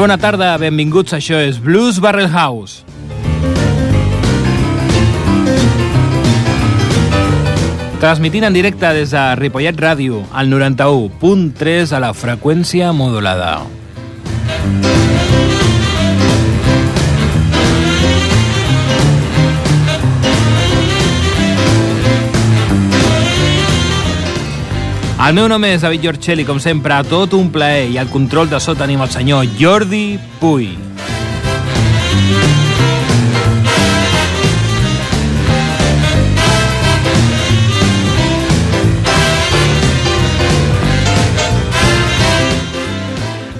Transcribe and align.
Molt 0.00 0.14
bona 0.14 0.16
tarda, 0.16 0.46
benvinguts, 0.56 1.12
això 1.12 1.36
és 1.44 1.58
Blues 1.60 1.98
Barrel 2.00 2.30
House. 2.32 2.86
Transmitint 8.00 8.48
en 8.48 8.56
directe 8.56 8.94
des 8.96 9.12
de 9.12 9.26
Ripollet 9.36 9.76
Ràdio, 9.76 10.22
al 10.32 10.48
91.3 10.48 11.92
a 11.92 12.00
la 12.00 12.14
freqüència 12.16 12.94
modulada. 12.96 13.58
El 25.20 25.34
meu 25.36 25.50
nom 25.52 25.60
és 25.68 25.82
David 25.84 26.00
Giorcelli, 26.06 26.46
com 26.48 26.56
sempre, 26.56 26.96
tot 27.04 27.34
un 27.36 27.50
plaer 27.52 27.90
i 27.92 27.98
al 28.00 28.08
control 28.08 28.48
de 28.48 28.56
so 28.56 28.72
tenim 28.72 29.02
el 29.04 29.10
senyor 29.12 29.44
Jordi 29.58 30.16
Puy. 30.40 30.70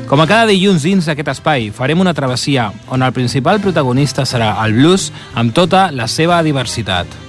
Com 0.08 0.24
a 0.24 0.26
cada 0.26 0.48
dilluns 0.48 0.88
dins 0.88 1.12
d'aquest 1.12 1.28
espai, 1.36 1.68
farem 1.76 2.00
una 2.00 2.16
travessia 2.16 2.70
on 2.88 3.04
el 3.04 3.12
principal 3.12 3.60
protagonista 3.60 4.24
serà 4.24 4.54
el 4.64 4.80
blues 4.80 5.10
amb 5.36 5.52
tota 5.52 5.90
la 5.92 6.08
seva 6.08 6.40
diversitat. 6.40 7.20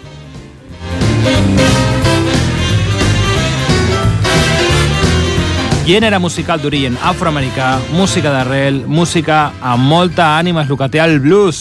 Gènere 5.91 6.21
musical 6.23 6.61
d'origen 6.63 6.93
afroamericà, 7.03 7.73
música 7.91 8.31
d'arrel, 8.31 8.77
música 8.87 9.49
amb 9.59 9.89
molta 9.91 10.29
ànima 10.37 10.63
és 10.63 10.69
el 10.71 10.77
que 10.79 10.87
té 10.87 11.01
el 11.03 11.17
blues. 11.19 11.57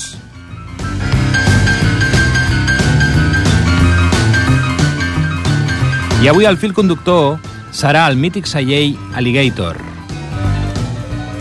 I 6.22 6.30
avui 6.30 6.46
el 6.46 6.60
fil 6.62 6.76
conductor 6.78 7.40
serà 7.74 8.06
el 8.06 8.14
mític 8.22 8.46
celler 8.46 8.94
Alligator. 9.18 9.82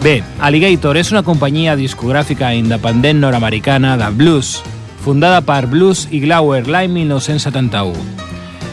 Bé, 0.02 0.24
Alligator 0.42 0.98
és 0.98 1.14
una 1.14 1.22
companyia 1.22 1.78
discogràfica 1.78 2.56
independent 2.58 3.22
nord-americana 3.22 4.00
de 4.02 4.10
blues, 4.18 4.64
fundada 5.06 5.46
per 5.46 5.68
Blues 5.70 6.08
i 6.10 6.26
Glauer 6.26 6.66
l'any 6.66 6.90
1971, 7.04 7.94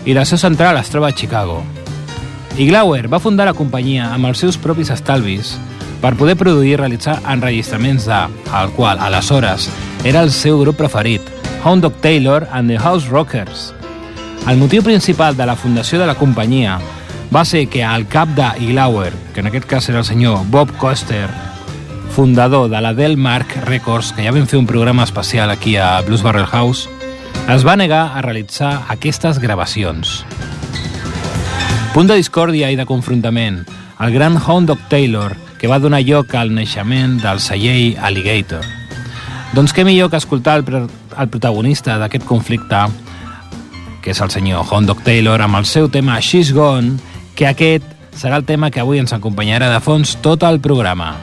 i 0.08 0.16
la 0.16 0.24
seu 0.24 0.40
central 0.40 0.80
es 0.80 0.88
troba 0.88 1.12
a 1.12 1.18
Chicago. 1.20 1.66
I 2.56 2.64
Glauer 2.70 3.04
va 3.12 3.20
fundar 3.20 3.44
la 3.44 3.52
companyia 3.52 4.06
amb 4.14 4.30
els 4.30 4.40
seus 4.40 4.56
propis 4.56 4.88
estalvis 4.88 5.50
per 6.00 6.14
poder 6.16 6.38
produir 6.40 6.70
i 6.72 6.78
realitzar 6.80 7.18
enregistraments 7.28 8.06
de, 8.08 8.20
al 8.48 8.70
qual, 8.72 8.96
aleshores, 8.96 9.66
era 10.08 10.22
el 10.24 10.32
seu 10.32 10.62
grup 10.62 10.78
preferit, 10.80 11.20
Hound 11.64 11.84
Dog 11.84 12.00
Taylor 12.00 12.46
and 12.50 12.72
the 12.72 12.78
House 12.78 13.10
Rockers. 13.12 13.74
El 14.48 14.56
motiu 14.56 14.80
principal 14.80 15.36
de 15.36 15.44
la 15.44 15.56
fundació 15.56 16.00
de 16.00 16.06
la 16.08 16.16
companyia 16.16 16.78
va 17.28 17.44
ser 17.44 17.66
que 17.68 17.84
el 17.84 18.08
cap 18.08 18.32
de 18.32 18.48
Iglauer, 18.64 19.12
que 19.34 19.44
en 19.44 19.52
aquest 19.52 19.68
cas 19.68 19.90
era 19.90 20.00
el 20.00 20.08
senyor 20.08 20.46
Bob 20.48 20.72
Coster, 20.80 21.28
fundador 22.16 22.70
de 22.70 22.80
la 22.80 22.94
Delmark 22.94 23.66
Records, 23.66 24.14
que 24.16 24.24
ja 24.24 24.32
vam 24.32 24.48
fer 24.48 24.62
un 24.62 24.70
programa 24.70 25.04
especial 25.04 25.52
aquí 25.52 25.76
a 25.76 26.00
Blues 26.00 26.24
Barrel 26.24 26.48
House, 26.48 26.88
es 27.52 27.68
va 27.68 27.76
negar 27.76 28.16
a 28.16 28.24
realitzar 28.24 28.86
aquestes 28.88 29.44
gravacions. 29.44 30.24
Punt 31.94 32.08
de 32.10 32.16
discòrdia 32.18 32.68
i 32.72 32.76
de 32.76 32.84
confrontament, 32.88 33.62
el 34.00 34.12
gran 34.12 34.36
Hound 34.36 34.68
Dog 34.68 34.80
Taylor, 34.90 35.34
que 35.60 35.68
va 35.68 35.78
donar 35.80 36.02
lloc 36.04 36.34
al 36.34 36.54
naixement 36.54 37.18
del 37.22 37.40
celler 37.40 37.96
Alligator. 38.00 38.64
Doncs 39.56 39.72
què 39.76 39.84
millor 39.84 40.10
que 40.12 40.20
escoltar 40.20 40.58
el, 40.60 40.88
el 41.16 41.30
protagonista 41.32 41.96
d'aquest 42.00 42.26
conflicte, 42.28 42.82
que 44.04 44.12
és 44.12 44.20
el 44.20 44.32
senyor 44.34 44.66
Hound 44.68 44.90
Dog 44.92 45.04
Taylor, 45.06 45.40
amb 45.42 45.60
el 45.60 45.68
seu 45.68 45.88
tema 45.92 46.20
She's 46.20 46.52
Gone, 46.56 46.98
que 47.36 47.48
aquest 47.48 47.86
serà 48.16 48.40
el 48.40 48.48
tema 48.48 48.70
que 48.70 48.80
avui 48.80 49.00
ens 49.00 49.16
acompanyarà 49.16 49.70
de 49.72 49.80
fons 49.84 50.16
tot 50.24 50.44
el 50.48 50.60
programa. 50.64 51.14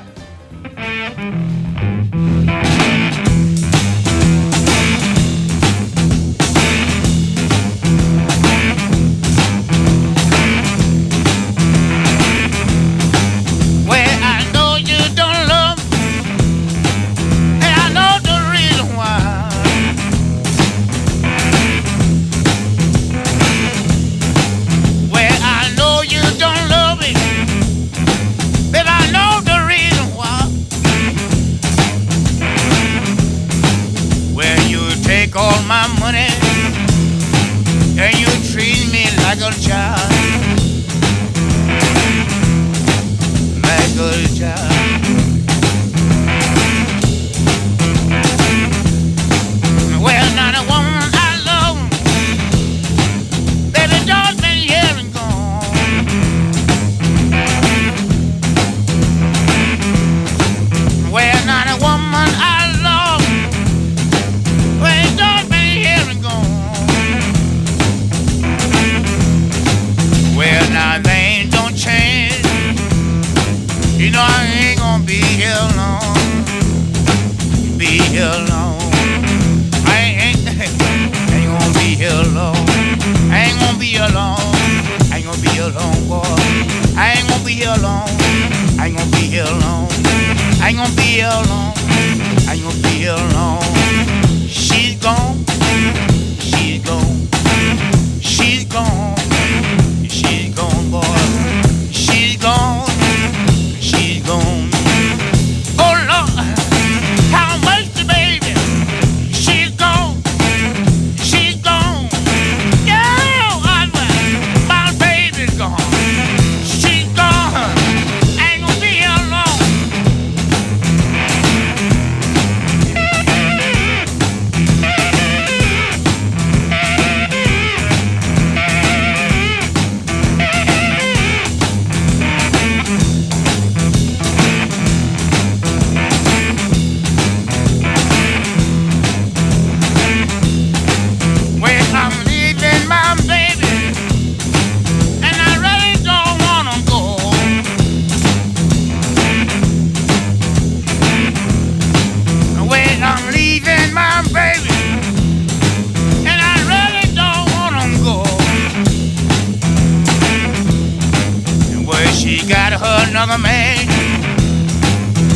she 162.44 162.50
got 162.50 162.74
her 162.74 163.10
another 163.10 163.38
man. 163.38 163.88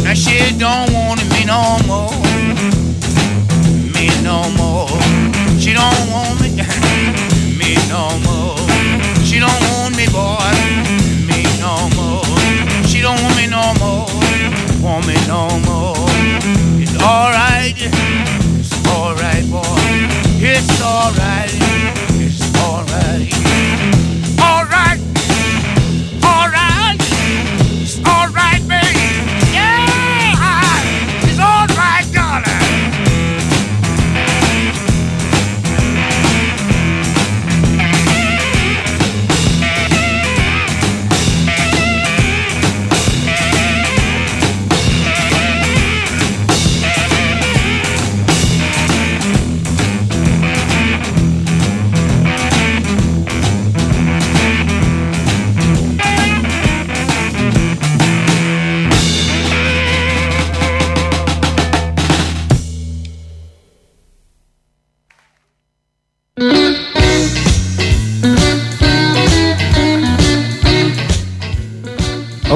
Now 0.03 0.13
she 0.13 0.57
don't 0.57 0.91
want 0.91 1.21
me 1.31 1.45
no 1.45 1.77
more. 1.87 2.11
Me 3.93 4.07
no 4.23 4.49
more. 4.57 4.89
She 5.57 5.73
don't 5.73 6.11
want 6.11 6.41
me. 6.41 6.49
me 7.59 7.75
no 7.87 8.19
more. 8.25 8.57
She 9.23 9.39
don't 9.39 9.63
want 9.71 9.95
me, 9.95 10.07
boy. 10.07 10.51
Me 11.27 11.43
no 11.63 11.87
more. 11.95 12.25
She 12.85 13.01
don't 13.01 13.21
want 13.23 13.35
me 13.37 13.47
no 13.47 13.73
more. 13.79 14.07
Want 14.81 15.07
me 15.07 15.15
no 15.27 15.47
more. 15.59 15.66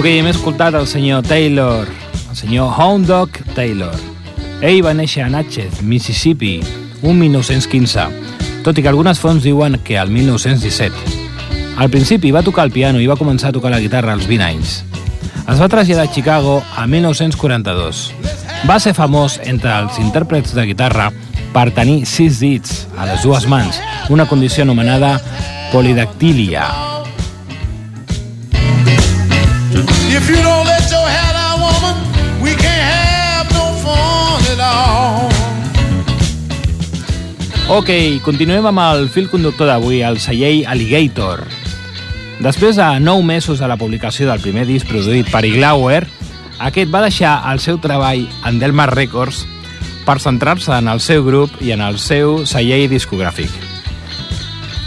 Ok, 0.01 0.07
hem 0.09 0.31
escoltat 0.31 0.73
el 0.73 0.87
senyor 0.89 1.21
Taylor, 1.21 1.85
el 2.31 2.35
senyor 2.35 2.71
Hound 2.73 3.05
Dog 3.05 3.35
Taylor. 3.53 3.93
Ell 4.65 4.79
va 4.81 4.95
néixer 4.97 5.21
a 5.21 5.29
Natchez, 5.29 5.83
Mississippi, 5.85 6.55
un 7.05 7.19
1915, 7.21 8.07
tot 8.65 8.73
i 8.73 8.81
que 8.81 8.89
algunes 8.89 9.21
fonts 9.21 9.45
diuen 9.45 9.77
que 9.85 9.99
al 10.01 10.09
1917. 10.09 11.77
Al 11.77 11.93
principi 11.93 12.33
va 12.33 12.41
tocar 12.41 12.65
el 12.65 12.73
piano 12.73 12.97
i 12.97 13.05
va 13.05 13.19
començar 13.19 13.53
a 13.53 13.57
tocar 13.59 13.69
la 13.69 13.83
guitarra 13.83 14.17
als 14.17 14.25
20 14.25 14.49
anys. 14.49 14.75
Es 15.45 15.61
va 15.61 15.69
traslladar 15.69 16.09
a 16.09 16.15
Chicago 16.17 16.63
a 16.73 16.89
1942. 16.89 18.07
Va 18.65 18.81
ser 18.81 18.97
famós 18.97 19.37
entre 19.45 19.83
els 19.83 20.01
intèrprets 20.01 20.57
de 20.57 20.65
guitarra 20.73 21.11
per 21.53 21.69
tenir 21.77 22.07
sis 22.09 22.41
dits 22.41 22.87
a 22.97 23.05
les 23.05 23.21
dues 23.21 23.45
mans, 23.45 23.77
una 24.09 24.25
condició 24.25 24.65
anomenada 24.65 25.19
polidactília. 25.69 26.90
If 30.11 30.27
you 30.29 30.43
don't 30.43 30.67
let 30.67 30.91
your 30.91 31.07
hat 31.07 31.35
out, 31.39 31.57
woman, 31.63 31.95
we 32.43 32.51
can't 32.51 32.83
have 32.83 33.47
no 33.55 33.71
fun 33.79 34.43
at 34.51 34.59
all. 34.59 35.31
Ok, 37.71 38.19
continuem 38.19 38.65
amb 38.67 38.81
el 38.83 39.07
fil 39.07 39.29
conductor 39.31 39.69
d'avui, 39.71 40.01
el 40.03 40.19
celler 40.19 40.65
Alligator. 40.67 41.45
Després 42.43 42.75
de 42.75 42.87
nou 42.99 43.23
mesos 43.23 43.63
de 43.63 43.69
la 43.71 43.77
publicació 43.79 44.27
del 44.27 44.43
primer 44.43 44.65
disc 44.67 44.89
produït 44.91 45.31
per 45.31 45.45
Iglauer, 45.47 46.03
aquest 46.59 46.91
va 46.91 47.05
deixar 47.07 47.37
el 47.53 47.63
seu 47.63 47.79
treball 47.79 48.25
en 48.49 48.59
Delmar 48.59 48.89
Records 48.91 49.45
per 50.03 50.19
centrar-se 50.19 50.75
en 50.75 50.91
el 50.91 50.99
seu 50.99 51.23
grup 51.23 51.55
i 51.63 51.71
en 51.71 51.79
el 51.87 51.95
seu 52.03 52.43
celler 52.43 52.83
discogràfic. 52.91 53.47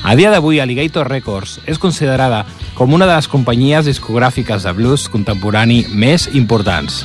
A 0.04 0.12
dia 0.20 0.28
d'avui, 0.28 0.60
Alligator 0.60 1.08
Records 1.08 1.62
és 1.64 1.80
considerada 1.80 2.44
com 2.74 2.92
una 2.92 3.06
de 3.06 3.14
les 3.14 3.28
companyies 3.30 3.86
discogràfiques 3.86 4.66
de 4.66 4.72
blues 4.76 5.06
contemporani 5.10 5.84
més 5.90 6.28
importants. 6.34 7.04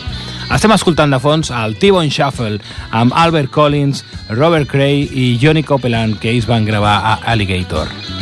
Estem 0.49 0.73
escoltant 0.73 1.13
de 1.13 1.19
fons 1.21 1.51
el 1.53 1.77
T-Bone 1.77 2.09
Shuffle 2.09 2.57
amb 2.89 3.13
Albert 3.13 3.53
Collins, 3.53 4.01
Robert 4.33 4.69
Cray 4.71 5.05
i 5.13 5.35
Johnny 5.41 5.63
Copeland 5.63 6.17
que 6.19 6.33
ells 6.33 6.49
van 6.49 6.65
gravar 6.65 6.97
a 7.05 7.19
Alligator. 7.33 8.18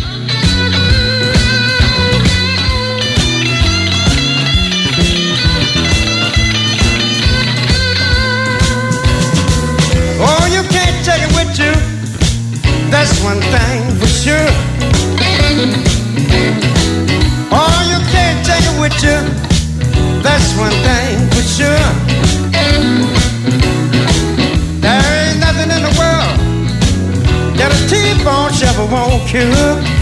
With 18.90 19.04
you. 19.04 19.20
That's 20.24 20.56
one 20.58 20.72
thing 20.88 21.16
for 21.32 21.44
sure. 21.44 21.88
There 24.80 25.04
ain't 25.20 25.40
nothing 25.40 25.70
in 25.76 25.82
the 25.88 25.94
world 26.00 26.38
that 27.58 27.70
a 27.76 27.80
T-bone 27.90 28.54
shovel 28.54 28.88
won't 28.88 29.28
cure. 29.28 29.97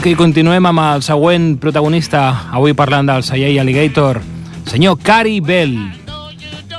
Ok, 0.00 0.14
continuem 0.16 0.64
amb 0.64 0.80
el 0.80 1.02
següent 1.04 1.58
protagonista, 1.60 2.20
avui 2.56 2.72
parlant 2.72 3.04
del 3.04 3.20
celler 3.20 3.50
Alligator, 3.60 4.16
senyor 4.64 4.96
Cary 5.04 5.42
Bell, 5.44 5.74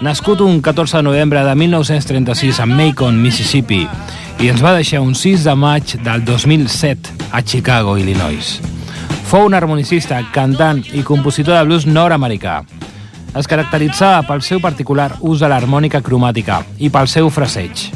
nascut 0.02 0.42
un 0.42 0.58
14 0.66 0.98
de 0.98 1.04
novembre 1.06 1.44
de 1.46 1.54
1936 1.54 2.64
a 2.64 2.66
Macon, 2.66 3.22
Mississippi, 3.22 3.84
i 4.42 4.50
ens 4.50 4.66
va 4.66 4.74
deixar 4.74 5.04
un 5.06 5.14
6 5.14 5.46
de 5.46 5.54
maig 5.54 5.94
del 6.02 6.26
2007 6.26 7.14
a 7.30 7.44
Chicago, 7.46 7.94
Illinois. 8.02 8.56
Fou 9.30 9.46
un 9.46 9.54
harmonicista, 9.54 10.18
cantant 10.34 10.82
i 10.90 11.06
compositor 11.06 11.60
de 11.60 11.64
blues 11.70 11.86
nord-americà. 11.86 12.64
Es 13.38 13.46
caracteritzava 13.46 14.26
pel 14.26 14.42
seu 14.42 14.66
particular 14.66 15.12
ús 15.22 15.46
de 15.46 15.54
l'harmònica 15.54 16.02
cromàtica 16.02 16.64
i 16.82 16.90
pel 16.90 17.06
seu 17.06 17.30
fraseig. 17.30 17.91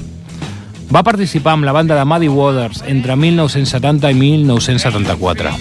Va 0.91 1.03
participar 1.03 1.55
amb 1.55 1.65
la 1.65 1.73
banda 1.73 1.95
de 1.97 2.05
Muddy 2.05 2.27
Waters 2.29 2.83
entre 2.87 3.15
1970 3.15 4.11
i 4.11 4.17
1974. 4.19 5.53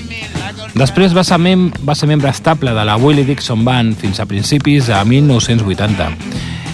Després 0.75 1.15
va 1.15 1.23
ser, 1.25 1.39
mem 1.39 1.69
va 1.87 1.95
ser 1.95 2.09
membre 2.11 2.33
estable 2.35 2.75
de 2.75 2.85
la 2.85 2.97
Willie 3.01 3.25
Dixon 3.25 3.65
Band 3.65 3.97
fins 3.97 4.21
a 4.21 4.27
principis 4.27 4.89
de 4.91 4.99
1980. 5.07 6.11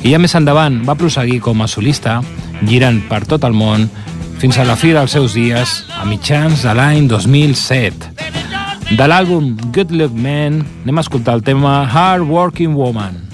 I 0.02 0.14
ja 0.14 0.19
més 0.19 0.35
endavant 0.35 0.80
va 0.87 0.97
prosseguir 0.97 1.40
com 1.45 1.61
a 1.61 1.69
solista, 1.69 2.19
girant 2.66 3.02
per 3.11 3.23
tot 3.28 3.45
el 3.45 3.54
món 3.57 3.87
fins 4.40 4.57
a 4.57 4.64
la 4.64 4.76
fi 4.80 4.95
dels 4.97 5.12
seus 5.12 5.37
dies, 5.37 5.83
a 6.00 6.07
mitjans 6.09 6.64
de 6.64 6.75
l'any 6.75 7.09
2007. 7.11 8.14
De 8.97 9.07
l'àlbum 9.07 9.52
Good 9.71 9.92
Luck 9.95 10.16
Man 10.16 10.64
anem 10.83 10.99
a 10.99 11.04
escoltar 11.04 11.37
el 11.37 11.45
tema 11.47 11.83
Hard 11.85 12.25
Working 12.26 12.73
Woman. 12.75 13.29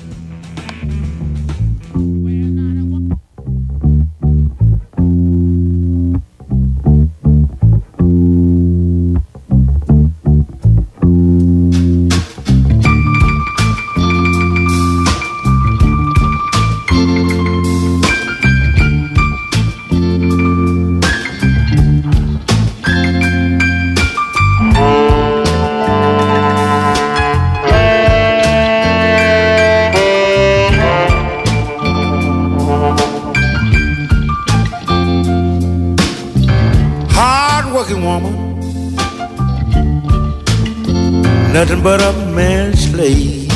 But 41.87 42.03
a 42.03 42.13
man's 42.35 42.91
slave. 42.91 43.49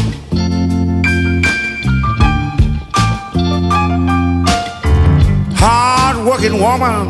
Hard-working 5.56 6.56
woman, 6.64 7.06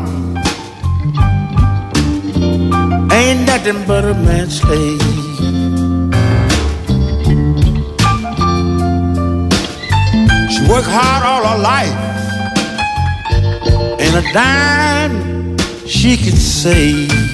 ain't 3.11 3.45
nothing 3.45 3.85
but 3.85 4.03
a 4.03 4.15
man's 4.15 4.61
slave. 4.61 4.99
She 10.51 10.61
worked 10.71 10.89
hard 10.97 11.23
all 11.29 11.43
her 11.51 11.59
life, 11.71 11.99
and 14.03 14.11
a 14.21 14.33
dime 14.33 15.55
she 15.85 16.17
could 16.17 16.39
save. 16.39 17.30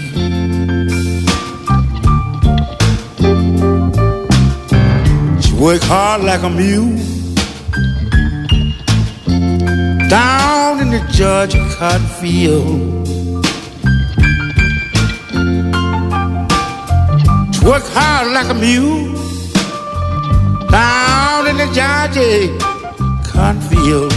Worked 5.78 5.90
hard 5.90 6.24
like 6.24 6.42
a 6.42 6.50
mule 6.50 6.98
down 10.10 10.80
in 10.80 10.90
the 10.90 11.08
Georgia 11.12 11.60
cotton 11.78 12.08
field. 12.20 13.08
Worked 17.64 17.90
hard 17.94 18.34
like 18.34 18.50
a 18.50 18.56
mule 18.56 19.14
down 20.72 21.46
in 21.46 21.58
the 21.58 21.68
Georgia 21.78 22.50
cotton 23.30 23.62
field. 23.70 24.12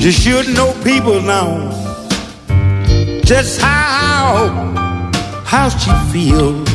You 0.00 0.12
should 0.12 0.54
know 0.54 0.72
people 0.84 1.20
now 1.20 1.72
just 3.24 3.60
how 3.60 4.93
how 5.54 5.68
she 5.68 5.92
feels. 6.10 6.73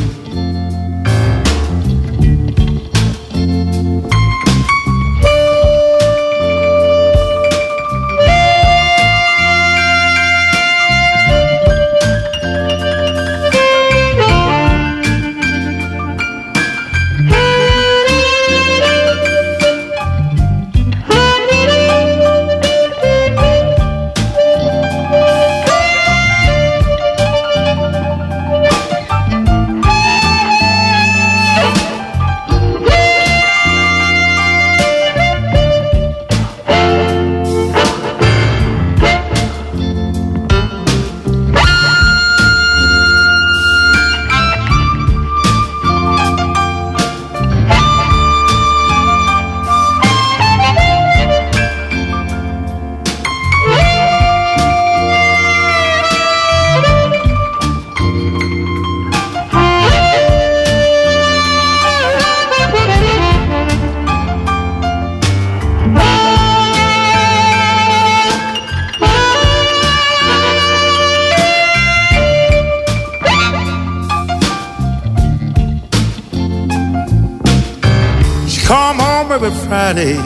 Friday. 79.90 80.16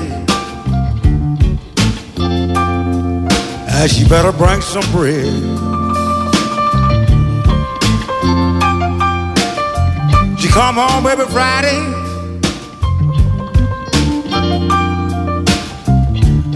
And 3.67 3.91
she 3.91 4.07
better 4.07 4.31
bring 4.33 4.61
some 4.61 4.85
bread. 4.93 5.25
She 10.39 10.49
come 10.49 10.75
home 10.75 11.07
every 11.07 11.27
Friday. 11.29 11.81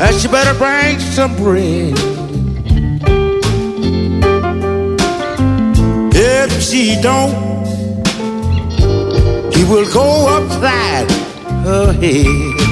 And 0.02 0.14
she 0.20 0.28
better 0.28 0.58
bring 0.58 0.98
some 0.98 1.34
bread. 1.36 1.94
If 6.14 6.62
she 6.62 7.00
don't, 7.00 7.64
he 9.54 9.64
will 9.64 9.90
go 9.94 10.28
upside 10.28 11.10
her 11.64 11.92
head. 11.94 12.67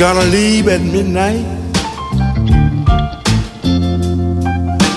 Gonna 0.00 0.24
leave 0.30 0.66
at 0.66 0.80
midnight 0.80 1.44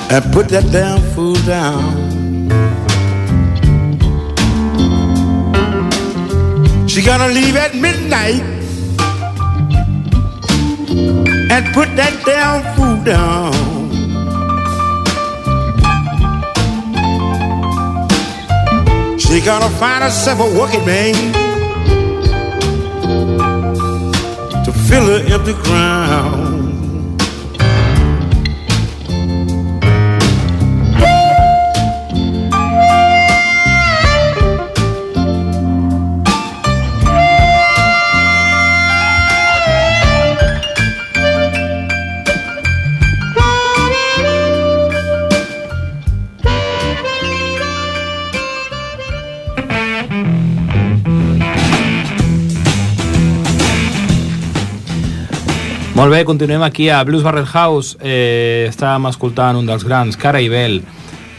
and 0.09 0.23
put 0.31 0.47
that 0.47 0.63
damn 0.71 1.01
fool 1.11 1.35
down. 1.43 1.83
She's 6.87 7.05
gonna 7.05 7.27
leave 7.27 7.57
at 7.57 7.75
midnight 7.75 8.43
and 11.51 11.73
put 11.73 11.89
that 11.97 12.13
damn 12.23 12.63
fool 12.73 12.95
down. 13.03 13.51
She 19.19 19.41
gonna 19.41 19.69
find 19.81 20.01
herself 20.01 20.39
a 20.39 20.57
working 20.57 20.85
man 20.85 21.42
to 24.93 24.99
fill 24.99 25.05
the 25.05 25.33
empty 25.33 25.53
ground. 25.63 26.42
Molt 56.03 56.11
bé, 56.11 56.25
continuem 56.27 56.61
aquí 56.63 56.89
a 56.89 57.01
Blues 57.05 57.23
Barrel 57.23 57.45
House. 57.47 57.95
Eh, 58.03 58.65
estàvem 58.67 59.05
escoltant 59.07 59.55
un 59.55 59.63
dels 59.69 59.85
grans, 59.87 60.17
Cara 60.19 60.41
i 60.43 60.49
Bell. 60.51 60.81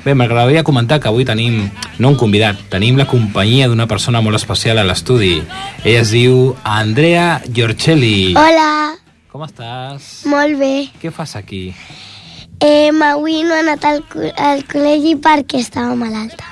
Bé, 0.07 0.15
m'agradaria 0.17 0.63
comentar 0.65 0.97
que 1.05 1.09
avui 1.11 1.27
tenim, 1.29 1.67
no 2.01 2.09
un 2.09 2.17
convidat, 2.17 2.57
tenim 2.73 2.97
la 2.97 3.05
companyia 3.05 3.67
d'una 3.69 3.85
persona 3.87 4.23
molt 4.25 4.39
especial 4.41 4.79
a 4.81 4.85
l'estudi. 4.89 5.43
Ella 5.85 6.01
es 6.01 6.13
diu 6.17 6.55
Andrea 6.65 7.43
Giorcelli. 7.45 8.33
Hola, 8.41 8.95
Com 9.29 9.45
estàs? 9.45 10.25
molt 10.33 10.57
bé. 10.57 10.89
Què 11.03 11.13
fas 11.13 11.37
aquí? 11.37 11.75
Eh, 12.61 12.89
avui 13.05 13.43
no 13.45 13.53
he 13.59 13.61
anat 13.67 13.85
al, 13.85 14.01
co- 14.09 14.33
al 14.33 14.65
col·legi 14.65 15.19
perquè 15.21 15.61
estava 15.61 15.93
malalta. 15.95 16.49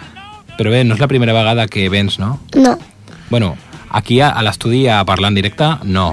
Però 0.58 0.68
bé, 0.68 0.84
no 0.84 0.92
és 0.92 1.00
la 1.00 1.08
primera 1.08 1.32
vegada 1.32 1.64
que 1.66 1.88
vens, 1.88 2.18
no? 2.18 2.40
No, 2.56 2.76
Bueno, 3.30 3.56
aquí 3.88 4.20
a, 4.20 4.28
a 4.28 4.42
l'estudi 4.42 4.86
a 4.88 5.02
parlar 5.06 5.30
en 5.32 5.34
directe, 5.40 5.64
no. 5.84 6.10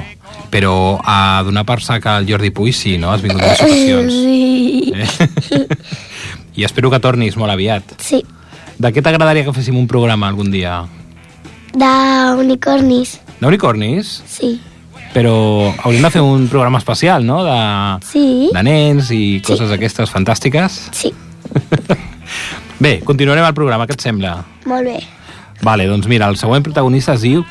Però 0.50 1.00
a 1.06 1.42
donar 1.46 1.64
per 1.66 1.80
sac 1.86 2.06
al 2.10 2.26
Jordi 2.28 2.50
Puig 2.50 2.74
sí, 2.74 2.98
no? 2.98 3.12
Has 3.14 3.22
vingut 3.22 3.42
en 3.42 3.48
dues 3.48 3.62
ocasions. 3.62 4.14
sí. 4.14 4.94
Eh? 4.96 5.68
I 6.60 6.64
espero 6.66 6.90
que 6.92 7.00
tornis 7.00 7.38
molt 7.38 7.52
aviat. 7.54 7.94
Sí, 8.04 8.24
De 8.80 8.90
què 8.96 9.02
t'agradaria 9.04 9.44
que 9.46 9.54
féssim 9.54 9.76
un 9.78 9.88
programa 9.88 10.28
algun 10.28 10.50
dia? 10.52 10.82
d'unicornis, 11.74 13.20
D'unicornis? 13.40 14.22
sí. 14.28 14.60
Però 15.14 15.74
hauríem 15.84 16.04
de 16.06 16.10
fer 16.14 16.22
un 16.22 16.48
programa 16.52 16.78
especial, 16.78 17.24
no? 17.26 17.40
De, 17.44 17.56
Sí, 18.06 18.50
de 18.54 18.62
nens 18.64 19.10
i 19.12 19.40
coses 19.46 19.70
d'aquestes 19.72 20.12
fantàstiques. 20.14 20.76
sí, 20.94 21.14
Bé, 22.80 23.00
continuarem 23.04 23.44
el 23.46 23.54
programa, 23.58 23.88
què 23.88 23.96
et 23.98 24.02
sembla? 24.06 24.36
molt 24.66 24.86
bé. 24.86 25.00
Vale, 25.66 25.88
doncs 25.90 26.08
mira, 26.08 26.28
el 26.30 26.38
següent 26.38 26.64
protagonista 26.64 27.14
es 27.18 27.22
diu 27.26 27.42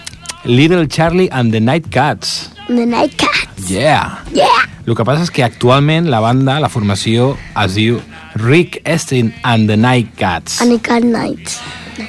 Little 0.44 0.86
Charlie 0.88 1.28
and 1.32 1.52
the 1.52 1.60
Night 1.60 1.88
Cats. 1.90 2.50
The 2.68 2.84
Night 2.86 3.16
Cats. 3.16 3.68
Yeah! 3.70 4.22
Yeah! 4.32 4.64
El 4.88 4.94
que 4.96 5.04
passa 5.04 5.24
és 5.26 5.32
que 5.34 5.42
actualment 5.44 6.06
la 6.12 6.20
banda, 6.24 6.58
la 6.62 6.68
formació, 6.72 7.32
es 7.64 7.74
diu 7.76 7.98
Rick 8.40 8.78
Estin 8.88 9.32
and 9.42 9.68
the 9.68 9.76
Night 9.76 10.14
Cats. 10.20 10.60
Unicorn 10.64 11.10
Nights. 11.12 11.58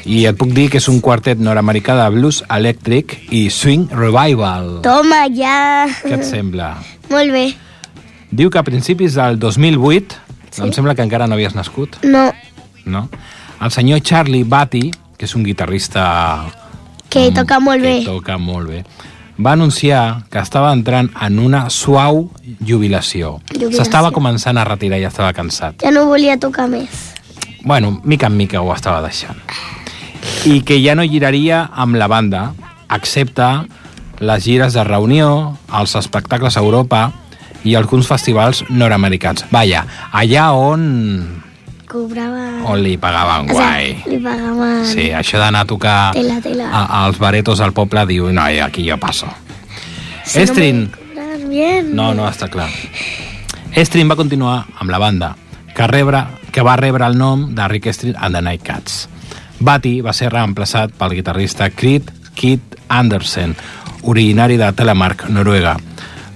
I 0.06 0.22
et 0.30 0.38
puc 0.38 0.52
dir 0.54 0.68
que 0.70 0.78
és 0.80 0.88
un 0.92 1.00
quartet 1.04 1.40
nord-americà 1.42 1.96
de 1.98 2.06
blues 2.14 2.44
electric 2.54 3.16
i 3.36 3.48
swing 3.52 3.88
revival. 3.90 4.78
Toma, 4.86 5.24
ja. 5.34 5.88
Què 6.04 6.14
et 6.20 6.28
sembla? 6.28 6.76
Molt 7.14 7.34
bé. 7.34 7.46
Diu 8.30 8.52
que 8.54 8.62
a 8.62 8.64
principis 8.68 9.16
del 9.18 9.40
2008, 9.42 10.20
sí? 10.54 10.62
em 10.68 10.72
sembla 10.76 10.94
que 10.96 11.04
encara 11.08 11.26
no 11.28 11.34
havies 11.40 11.56
nascut, 11.58 11.98
No, 12.06 12.28
no? 12.86 13.08
El 13.60 13.72
senyor 13.76 14.00
Charlie 14.06 14.46
Batty, 14.48 14.86
que 15.18 15.26
és 15.28 15.34
un 15.36 15.44
guitarrista 15.44 16.04
que 17.10 17.32
toca 17.34 17.58
molt 17.60 17.82
que 17.82 17.90
bé. 17.98 18.04
toca 18.06 18.38
molt 18.38 18.70
bé, 18.70 18.84
va 19.40 19.54
anunciar 19.54 20.26
que 20.30 20.40
estava 20.40 20.72
entrant 20.76 21.10
en 21.22 21.40
una 21.40 21.70
suau 21.70 22.26
jubilació. 22.60 23.40
Jubilació. 23.54 23.78
S'estava 23.78 24.12
començant 24.12 24.60
a 24.60 24.66
retirar 24.68 25.00
i 25.00 25.08
estava 25.08 25.32
cansat. 25.34 25.80
Ja 25.84 25.94
no 25.96 26.06
volia 26.10 26.38
tocar 26.40 26.68
més. 26.72 27.16
Bueno, 27.64 28.00
mica 28.04 28.28
en 28.28 28.38
mica 28.38 28.62
ho 28.62 28.72
estava 28.74 29.02
deixant. 29.06 29.40
I 30.46 30.62
que 30.68 30.80
ja 30.84 30.96
no 30.96 31.08
giraria 31.08 31.64
amb 31.72 31.96
la 32.00 32.08
banda, 32.12 32.50
excepte 32.92 33.48
les 34.20 34.44
gires 34.44 34.76
de 34.76 34.84
reunió, 34.84 35.56
els 35.72 35.96
espectacles 35.96 36.58
a 36.58 36.64
Europa 36.64 37.10
i 37.64 37.76
alguns 37.76 38.08
festivals 38.08 38.64
nord-americans. 38.70 39.46
Vaja, 39.52 39.86
allà 40.12 40.52
on, 40.56 40.84
Cobrava... 41.90 42.62
on 42.70 42.84
li 42.86 42.96
pagaven 43.02 43.50
O 43.50 43.54
guai. 43.58 43.96
sea, 44.04 44.12
li 44.14 44.20
pagaven... 44.24 44.86
Sí, 44.86 45.08
això 45.16 45.40
d'anar 45.42 45.64
a 45.66 45.70
tocar 45.70 45.98
Tela, 46.14 46.38
tela. 46.44 46.68
a, 46.70 46.84
als 47.06 47.18
baretos 47.18 47.60
al 47.66 47.74
poble, 47.74 48.06
diu, 48.06 48.28
no, 48.32 48.46
i 48.50 48.60
aquí 48.62 48.86
jo 48.88 48.98
passo. 49.02 49.28
Si 50.24 50.40
Estrin. 50.44 50.84
No 51.18 51.50
bien. 51.50 51.96
No, 51.98 52.12
no, 52.14 52.28
està 52.30 52.48
clar. 52.54 52.70
Estrin 53.74 54.10
va 54.10 54.16
continuar 54.20 54.68
amb 54.80 54.92
la 54.94 55.00
banda, 55.02 55.32
que, 55.76 55.88
rebre, 55.90 56.24
que 56.54 56.62
va 56.66 56.76
rebre 56.78 57.06
el 57.10 57.18
nom 57.18 57.48
de 57.56 57.68
Rick 57.68 57.90
Estrin 57.90 58.16
and 58.18 58.36
the 58.38 58.42
Night 58.46 58.62
Cats. 58.66 59.08
Batty 59.60 60.00
va 60.06 60.14
ser 60.14 60.30
reemplaçat 60.32 60.94
pel 60.96 61.18
guitarrista 61.18 61.70
Creed 61.74 62.14
Kid 62.38 62.78
Andersen, 62.88 63.56
originari 64.04 64.56
de 64.62 64.70
Telemark, 64.74 65.26
Noruega. 65.34 65.74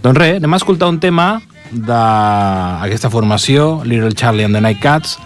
Doncs 0.04 0.18
res, 0.20 0.38
anem 0.42 0.54
a 0.58 0.60
escoltar 0.60 0.90
un 0.92 0.98
tema 1.00 1.28
d'aquesta 1.74 3.10
formació, 3.10 3.82
Little 3.84 4.14
Charlie 4.14 4.46
and 4.46 4.56
the 4.56 4.62
Night 4.62 4.80
Cats, 4.82 5.18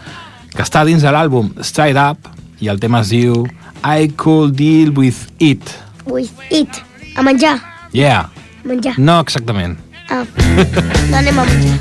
que 0.56 0.64
està 0.64 0.84
dins 0.88 1.04
de 1.04 1.12
l'àlbum 1.14 1.52
Straight 1.62 1.98
Up, 2.00 2.30
i 2.60 2.70
el 2.72 2.80
tema 2.82 3.02
es 3.06 3.12
diu 3.14 3.44
I 3.84 4.08
Could 4.18 4.56
Deal 4.58 4.92
With 4.98 5.28
It. 5.40 5.62
With 6.06 6.32
it. 6.50 6.82
A 7.16 7.22
menjar. 7.24 7.60
Yeah, 7.94 8.30
A 8.64 8.68
menjar. 8.68 8.98
no 8.98 9.20
exactament. 9.20 9.78
Ah. 10.10 10.24
No 11.12 11.18
anem 11.18 11.40
a 11.40 11.46
menjar. 11.46 11.80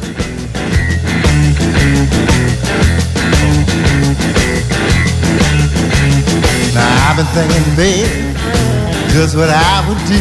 Now 6.75 7.09
I've 7.09 7.17
been 7.17 7.27
thinking, 7.33 7.77
babe, 7.77 8.11
just 9.13 9.35
what 9.37 9.49
I 9.49 9.85
would 9.89 9.99
do 10.07 10.21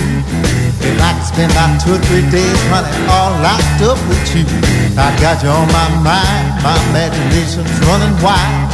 if 0.86 1.02
I 1.02 1.17
could 1.17 1.26
spend 1.26 1.52
about 1.52 1.82
two 1.82 1.98
or 1.98 2.02
three 2.06 2.26
days, 2.30 2.60
honey, 2.69 2.93
all 3.10 3.34
locked 3.41 3.82
up 3.82 3.98
with 4.06 4.21
you. 4.38 4.45
I 4.93 5.10
got 5.17 5.41
you 5.41 5.50
on 5.50 5.67
my 5.74 5.89
mind, 6.06 6.45
my 6.62 6.78
imagination's 6.89 7.74
running 7.89 8.13
wild. 8.21 8.69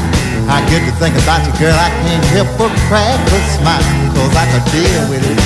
I 0.52 0.60
get 0.68 0.84
to 0.84 0.92
think 1.00 1.16
about 1.24 1.48
you, 1.48 1.54
girl, 1.56 1.72
I 1.72 1.90
can't 2.04 2.26
help 2.36 2.50
but 2.60 2.72
crack 2.92 3.16
but 3.32 3.44
smile, 3.56 3.84
cause 4.12 4.36
I 4.36 4.46
could 4.52 4.66
deal 4.76 5.04
with 5.08 5.24
it. 5.24 5.40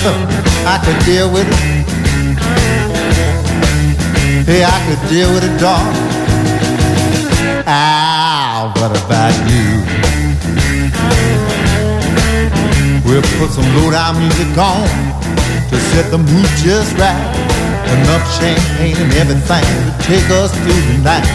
I 0.64 0.76
could 0.84 1.00
deal 1.04 1.28
with 1.30 1.48
it. 1.48 1.90
Hey, 4.48 4.64
I 4.64 4.78
could 4.88 5.02
deal 5.08 5.28
with 5.34 5.44
it, 5.44 5.60
darling. 5.60 5.94
Ah, 7.66 8.72
what 8.76 8.90
about 8.96 9.36
you? 9.50 10.09
We'll 13.10 13.26
put 13.42 13.50
some 13.50 13.66
low-down 13.74 14.22
music 14.22 14.54
on 14.54 14.86
to 15.66 15.76
set 15.90 16.14
the 16.14 16.18
mood 16.18 16.46
just 16.62 16.94
right. 16.94 17.18
Enough 17.90 18.22
champagne 18.38 18.94
and 19.02 19.10
everything 19.18 19.66
to 19.66 19.90
take 20.06 20.30
us 20.30 20.54
through 20.62 20.78
the 20.94 21.02
night. 21.02 21.26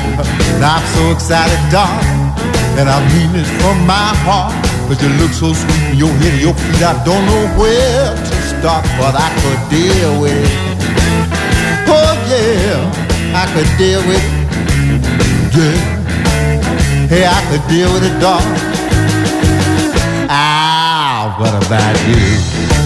Now 0.63 0.79
I'm 0.79 0.85
so 0.95 1.11
excited, 1.11 1.59
darling, 1.67 2.31
and 2.79 2.87
I 2.87 3.03
mean 3.11 3.35
it 3.35 3.47
from 3.59 3.75
my 3.83 4.15
heart. 4.23 4.55
But 4.87 5.03
you 5.03 5.09
look 5.19 5.35
so 5.35 5.51
sweet 5.51 5.81
from 5.83 5.97
your 5.99 6.13
head 6.23 6.39
to 6.39 6.47
your 6.47 6.55
feet, 6.55 6.79
I 6.79 6.95
don't 7.03 7.25
know 7.27 7.43
where 7.59 8.15
to 8.15 8.35
start, 8.55 8.87
but 8.95 9.11
I 9.11 9.27
could 9.43 9.59
deal 9.67 10.11
with 10.23 10.31
it. 10.31 10.55
Oh 11.91 12.15
yeah, 12.31 12.87
I 13.35 13.51
could 13.51 13.67
deal 13.75 13.99
with 14.07 14.23
it. 14.23 14.45
Yeah. 15.51 15.75
Hey, 17.11 17.27
I 17.27 17.39
could 17.51 17.67
deal 17.67 17.91
with 17.91 18.07
it, 18.07 18.15
dog. 18.23 18.39
Ah, 20.31 20.64
what 21.37 21.53
about 21.65 21.97
you? 22.07 22.84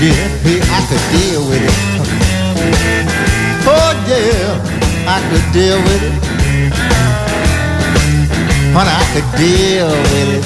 Invented 0.00 0.62
I 0.68 0.80
could 0.88 1.04
deal 1.12 1.42
with 1.48 1.62
it. 1.62 1.76
Oh 3.68 3.92
yeah, 4.06 4.60
I 5.08 5.18
could 5.28 5.46
deal 5.52 5.78
with 5.86 6.02
it. 6.08 6.14
Honey, 8.76 8.92
I 8.92 9.04
could 9.12 9.28
deal 9.38 9.88
with 9.88 10.30
it. 10.36 10.44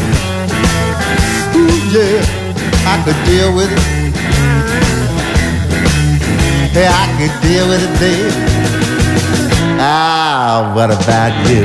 Ooh 1.56 1.76
yeah. 1.90 2.40
I 2.86 3.02
could 3.04 3.16
deal 3.26 3.54
with 3.54 3.70
it. 3.70 3.78
Hey, 6.72 6.86
I 6.88 7.06
could 7.18 7.34
deal 7.42 7.68
with 7.68 7.82
it, 7.82 8.00
babe. 8.00 8.32
Ah, 9.78 10.72
what 10.74 10.90
about 10.90 11.34
you? 11.48 11.64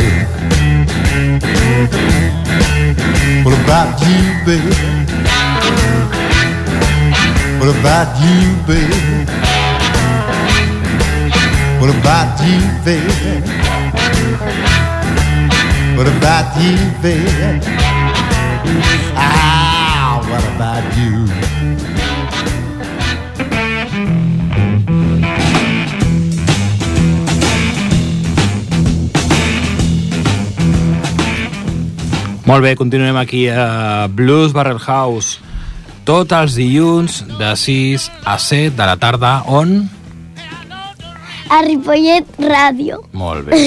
What 3.44 3.54
about 3.64 4.02
you, 4.02 4.20
babe? 4.46 4.95
What 7.66 7.80
about 7.80 8.14
you, 8.22 8.54
babe? 8.68 9.28
What 11.82 11.90
about 11.90 12.38
you, 12.46 12.62
baby? 12.86 13.42
What 15.98 16.06
about 16.06 16.62
you, 16.62 16.78
baby? 17.02 17.66
Ah, 19.18 20.22
what 20.30 20.46
about 20.54 20.86
you? 20.94 21.26
Molt 32.46 32.62
bé, 32.62 32.76
continuem 32.76 33.18
aquí 33.18 33.48
a 33.48 34.08
Blues 34.08 34.54
Barrel 34.54 34.78
House. 34.78 35.45
Tots 36.06 36.36
els 36.38 36.54
dilluns 36.54 37.24
de 37.40 37.52
6 37.58 38.04
a 38.30 38.38
7 38.38 38.76
de 38.78 38.86
la 38.86 38.96
tarda, 39.02 39.40
on? 39.50 39.90
A 41.50 41.62
Ripollet 41.66 42.30
Ràdio. 42.38 43.02
Molt 43.18 43.50
bé. 43.50 43.58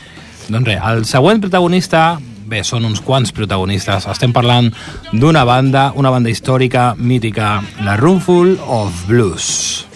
doncs 0.52 0.66
res, 0.66 0.80
el 0.90 1.04
següent 1.06 1.42
protagonista, 1.44 2.16
bé, 2.50 2.64
són 2.66 2.88
uns 2.88 2.98
quants 2.98 3.30
protagonistes. 3.36 4.08
Estem 4.10 4.34
parlant 4.34 4.72
d'una 5.12 5.44
banda, 5.46 5.92
una 5.94 6.10
banda 6.10 6.34
històrica, 6.34 6.96
mítica, 6.98 7.60
la 7.86 7.94
Roomful 8.02 8.56
of 8.66 9.06
Blues. 9.06 9.86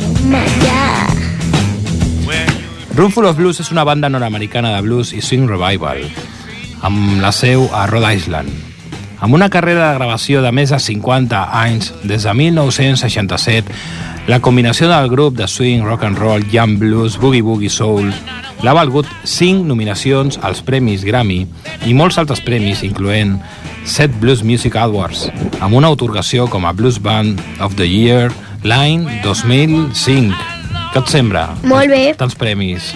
Toma 0.00 0.40
ja. 0.64 0.80
Roomful 2.96 3.28
of 3.28 3.36
Blues 3.36 3.60
és 3.62 3.68
una 3.70 3.84
banda 3.84 4.08
nord-americana 4.10 4.72
de 4.74 4.80
blues 4.88 5.12
i 5.12 5.22
swing 5.22 5.46
revival, 5.48 6.02
amb 6.82 7.20
la 7.22 7.30
seu 7.32 7.68
a 7.76 7.86
Rhode 7.92 8.16
Island. 8.16 8.69
Amb 9.20 9.34
una 9.36 9.50
carrera 9.52 9.90
de 9.90 9.96
gravació 9.98 10.40
de 10.40 10.50
més 10.52 10.70
de 10.72 10.78
50 10.80 11.40
anys, 11.60 11.90
des 12.08 12.24
de 12.24 12.32
1967, 12.34 13.74
la 14.32 14.40
combinació 14.40 14.88
del 14.88 15.10
grup 15.12 15.36
de 15.36 15.48
swing, 15.48 15.84
rock 15.84 16.06
and 16.08 16.16
roll, 16.18 16.44
jam 16.52 16.78
blues, 16.80 17.18
boogie 17.20 17.44
boogie 17.44 17.68
soul 17.68 18.08
l'ha 18.64 18.74
valgut 18.76 19.08
5 19.24 19.64
nominacions 19.68 20.38
als 20.44 20.60
Premis 20.64 21.04
Grammy 21.04 21.42
i 21.88 21.94
molts 21.96 22.16
altres 22.20 22.40
premis, 22.44 22.84
incloent 22.84 23.38
7 23.84 24.20
Blues 24.20 24.44
Music 24.44 24.76
Awards, 24.76 25.26
amb 25.60 25.76
una 25.76 25.90
otorgació 25.92 26.48
com 26.48 26.64
a 26.64 26.72
Blues 26.76 27.00
Band 27.00 27.40
of 27.60 27.76
the 27.76 27.88
Year 27.88 28.32
l'any 28.64 29.06
2005. 29.24 30.36
Què 30.90 31.00
et 31.00 31.12
sembla? 31.12 31.46
Molt 31.64 31.92
bé. 31.92 32.02
Tants 32.20 32.36
premis. 32.36 32.92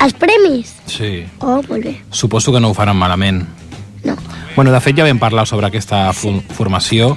Els 0.00 0.16
premis? 0.16 0.74
Sí. 0.90 1.24
Oh, 1.40 1.62
molt 1.68 1.84
bé. 1.84 1.94
Suposo 2.10 2.52
que 2.52 2.60
no 2.60 2.72
ho 2.72 2.76
faran 2.76 2.98
malament. 3.00 3.44
No. 4.56 4.62
Bueno, 4.62 4.72
de 4.72 4.80
fet 4.80 4.96
ja 4.96 5.04
vam 5.04 5.18
parlar 5.20 5.46
sobre 5.46 5.66
aquesta 5.68 6.12
formació. 6.12 7.16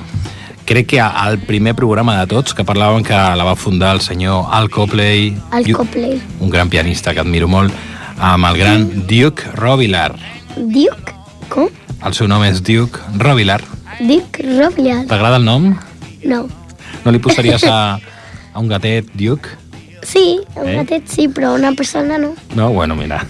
Crec 0.66 0.88
que 0.88 1.00
al 1.02 1.40
primer 1.40 1.74
programa 1.74 2.20
de 2.20 2.28
tots, 2.28 2.54
que 2.54 2.64
parlaven 2.64 3.04
que 3.04 3.14
la 3.14 3.44
va 3.44 3.56
fundar 3.56 3.96
el 3.96 4.02
senyor 4.02 4.46
Al 4.52 4.70
Copley, 4.70 5.36
i- 5.66 5.72
Copley. 5.72 6.22
un 6.40 6.50
gran 6.50 6.70
pianista 6.70 7.14
que 7.14 7.22
admiro 7.22 7.48
molt, 7.48 7.74
amb 8.20 8.46
el 8.46 8.58
gran 8.58 9.08
Duke 9.08 9.44
Robillard. 9.56 10.18
Duke? 10.58 11.14
Com? 11.50 11.70
El 12.06 12.14
seu 12.14 12.28
nom 12.28 12.44
és 12.44 12.62
Duke 12.62 13.00
Robillard. 13.18 13.64
Duke 14.02 14.44
Robilial. 14.44 15.08
T'agrada 15.08 15.38
el 15.38 15.46
nom? 15.46 15.76
No. 16.24 16.48
No 17.06 17.12
li 17.12 17.20
posaries 17.20 17.64
a, 17.64 17.96
a 18.54 18.60
un 18.60 18.68
gatet 18.68 19.08
Duke? 19.14 19.50
Sí, 20.04 20.40
un 20.56 20.68
Eh? 20.68 20.76
gatet 20.76 21.08
sí, 21.08 21.28
però 21.30 21.56
una 21.56 21.72
persona 21.72 22.18
no. 22.18 22.36
No? 22.56 22.70
Bueno, 22.70 22.96
mira. 22.96 23.26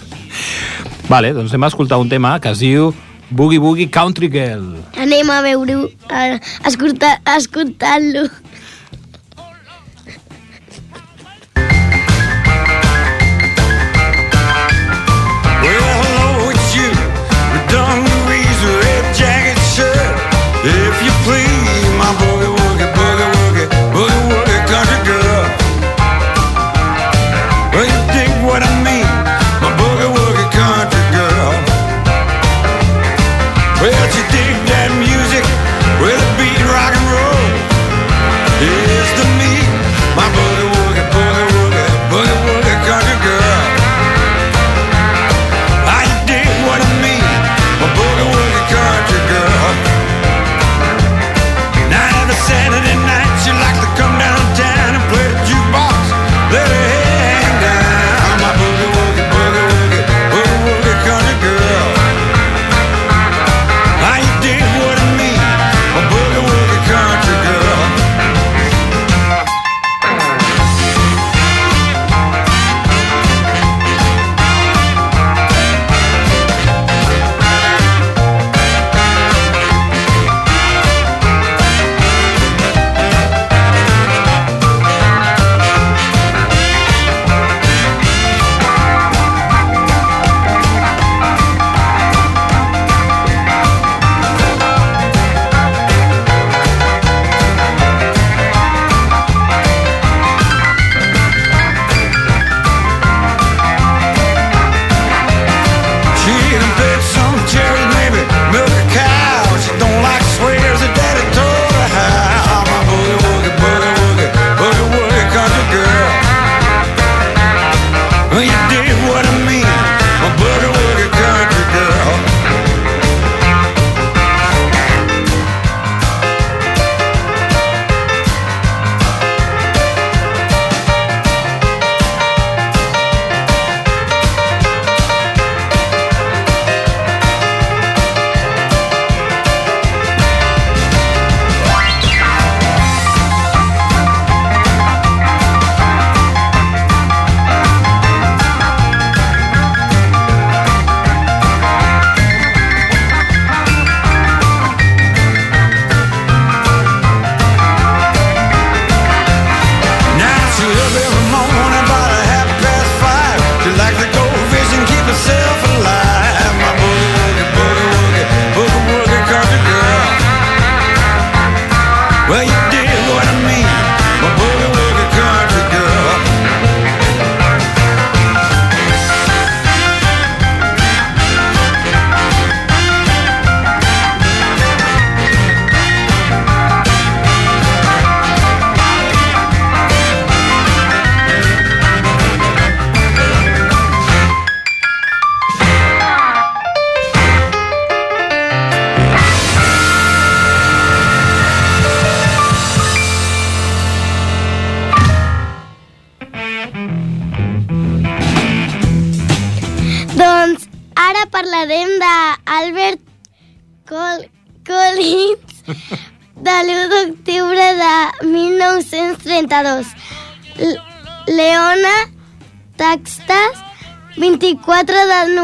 Vale, 1.07 1.31
doncs 1.33 1.51
anem 1.53 1.63
a 1.63 1.67
escoltar 1.67 1.97
un 1.97 2.09
tema 2.09 2.39
que 2.41 2.49
es 2.49 2.59
diu 2.59 2.91
Boogie 3.31 3.59
Boogie 3.59 3.87
Country 3.87 4.27
Girl. 4.27 4.77
Anem 4.97 5.29
a 5.29 5.41
veure-ho, 5.41 5.89
a 6.09 6.39
escoltar- 6.67 7.21
a 7.25 7.37
escoltar-lo. 7.37 8.21
Well, 8.21 8.48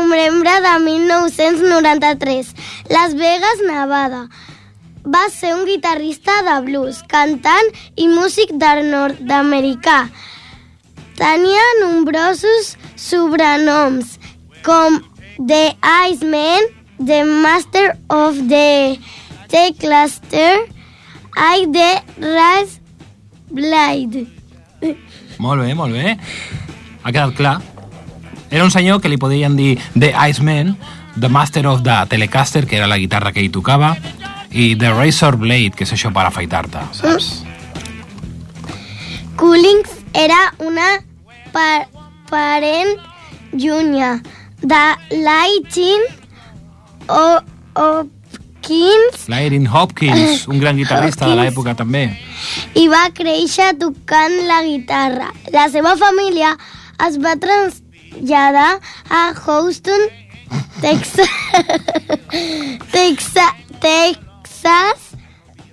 novembre 0.07 0.51
de 0.61 0.79
1993. 0.79 2.55
Las 2.89 3.15
Vegas, 3.15 3.57
Nevada. 3.65 4.29
Va 5.03 5.29
ser 5.29 5.53
un 5.55 5.65
guitarrista 5.65 6.41
de 6.43 6.61
blues, 6.65 7.03
cantant 7.07 7.67
i 7.95 8.07
músic 8.07 8.51
del 8.61 8.89
nord-americà. 8.91 10.09
Tenia 11.17 11.65
nombrosos 11.81 12.75
sobrenoms, 12.95 14.17
com 14.65 15.01
The 15.37 15.75
Iceman, 16.09 16.71
The 16.97 17.23
Master 17.25 17.97
of 18.09 18.41
the 18.49 18.97
T-Cluster, 19.49 20.65
i 21.35 21.67
The 21.67 21.91
Rise 22.17 22.81
Blade. 23.51 24.25
Molt 25.37 25.61
bé, 25.61 25.73
molt 25.73 25.93
bé. 25.93 26.17
Ha 27.03 27.11
quedat 27.11 27.35
clar. 27.37 27.57
Era 28.55 28.63
un 28.63 28.71
senyor 28.71 29.01
que 29.03 29.09
li 29.11 29.17
podien 29.19 29.57
dir 29.59 29.73
The 29.99 30.13
Iceman, 30.29 30.77
The 31.19 31.27
Master 31.27 31.67
of 31.67 31.81
the 31.83 31.95
Telecaster, 32.07 32.65
que 32.65 32.77
era 32.77 32.87
la 32.87 32.95
guitarra 32.95 33.33
que 33.35 33.41
ell 33.43 33.49
tocava, 33.51 33.89
i 34.55 34.77
The 34.79 34.93
Razor 34.95 35.35
Blade, 35.35 35.73
que 35.75 35.83
és 35.83 35.91
això 35.91 36.07
per 36.15 36.23
afaitar-te, 36.23 36.85
saps? 36.95 37.27
Collins 39.35 39.97
era 40.15 40.37
una 40.63 40.87
pa 41.51 41.83
parent 42.29 42.95
llunya 43.51 44.21
de 44.63 44.83
Lightning 45.11 46.07
o 47.11 47.25
Hopkins 47.75 49.27
L'Erin 49.27 49.67
Hopkins, 49.67 50.47
un 50.53 50.63
gran 50.63 50.79
guitarrista 50.79 51.27
de 51.27 51.35
l'època 51.41 51.75
també. 51.75 52.05
i 52.71 52.87
va 52.87 53.09
créixer 53.11 53.73
tocant 53.83 54.39
la 54.47 54.63
guitarra. 54.63 55.33
La 55.51 55.67
seva 55.75 55.97
família 55.99 56.55
es 57.03 57.19
va 57.19 57.35
traslladar 58.15 58.79
a 59.09 59.33
Houston, 59.33 60.09
Texas, 60.81 61.29
Texas, 62.91 63.53
Texas, 63.79 65.15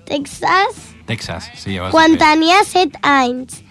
Texas, 0.05 0.94
Texas, 1.07 1.50
sí, 1.55 1.76
ja 1.76 1.90
quan 1.90 2.16
tenia 2.18 2.62
7 2.64 2.98
anys. 3.02 3.62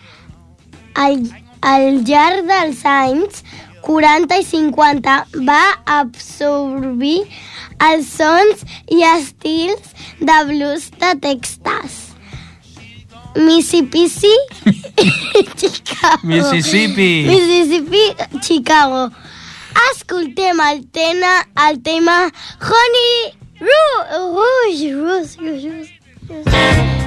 Al, 0.96 1.24
al 1.62 2.04
llarg 2.04 2.48
dels 2.50 2.84
anys 2.86 3.44
40 3.86 4.42
i 4.42 4.46
50 4.46 5.18
va 5.48 5.64
absorbir 5.86 7.24
els 7.82 8.12
sons 8.12 8.66
i 8.92 9.02
estils 9.08 9.96
de 10.20 10.38
blues 10.52 10.92
de 11.00 11.16
Texas. 11.24 12.11
Mississippi, 13.36 14.08
Chicago. 15.58 16.20
Mississippi. 16.24 17.26
Mississippi, 17.28 18.16
Chicago. 18.42 19.12
Escoltem 19.94 20.60
el, 20.60 20.86
tena, 20.92 21.48
el 21.70 21.82
tema 21.82 22.30
Honey 22.60 23.34
Ru- 23.60 24.36
Rouge, 24.36 24.94
Rouge, 24.94 25.38
Rouge, 25.40 26.00
Rouge. 26.28 27.02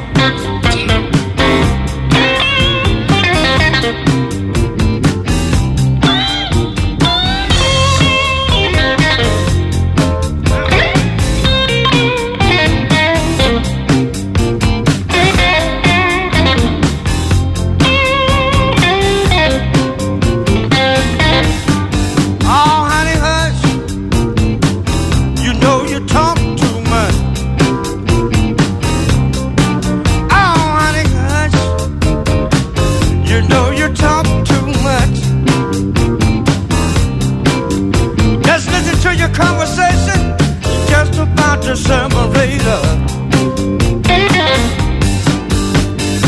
Us. 41.75 41.87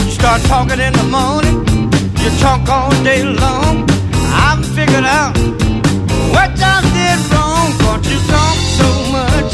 You 0.05 0.11
start 0.11 0.43
talking 0.43 0.81
in 0.81 0.93
the 0.93 1.05
morning. 1.09 1.57
You 2.19 2.31
talk 2.41 2.69
all 2.69 2.91
day 3.05 3.23
long. 3.23 3.87
I've 4.47 4.65
figured 4.75 5.05
out 5.05 5.37
what 6.35 6.51
I 6.61 6.81
did 6.97 7.19
wrong, 7.33 7.69
but 7.85 8.01
you 8.11 8.19
talk 8.35 8.57
so 8.79 8.89
much. 9.17 9.53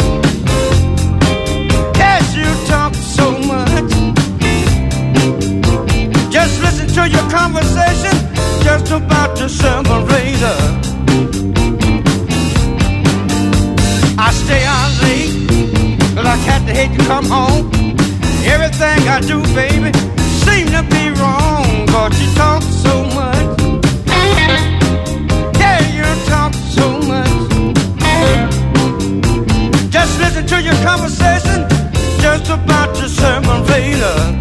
Yes, 1.98 2.24
you 2.36 2.48
talk 2.66 2.94
so 2.94 3.26
much. 3.52 3.92
Just 6.30 6.62
listen 6.62 6.88
to 6.96 7.08
your 7.08 7.26
conversation, 7.30 8.16
just 8.62 8.90
about 8.90 9.36
to 9.36 9.48
separate. 9.48 10.42
I 14.18 14.30
stay 14.32 14.64
out 14.64 14.91
cause 16.42 16.52
had 16.52 16.66
to 16.66 16.74
hate 16.74 16.98
to 16.98 17.04
come 17.06 17.24
home. 17.26 17.70
Everything 18.44 19.08
I 19.08 19.20
do, 19.20 19.42
baby, 19.54 19.92
seem 20.44 20.66
to 20.76 20.82
be 20.90 21.10
wrong, 21.20 21.86
but 21.86 22.12
you 22.20 22.28
talk 22.34 22.62
so 22.62 23.04
much. 23.18 23.60
Yeah, 25.58 25.80
you 25.96 26.06
talk 26.26 26.52
so 26.54 26.98
much. 27.00 27.30
Just 29.90 30.18
listen 30.18 30.46
to 30.46 30.62
your 30.62 30.74
conversation, 30.82 31.68
just 32.20 32.50
about 32.50 32.94
to 32.96 33.08
separate 33.08 34.02
us. 34.02 34.34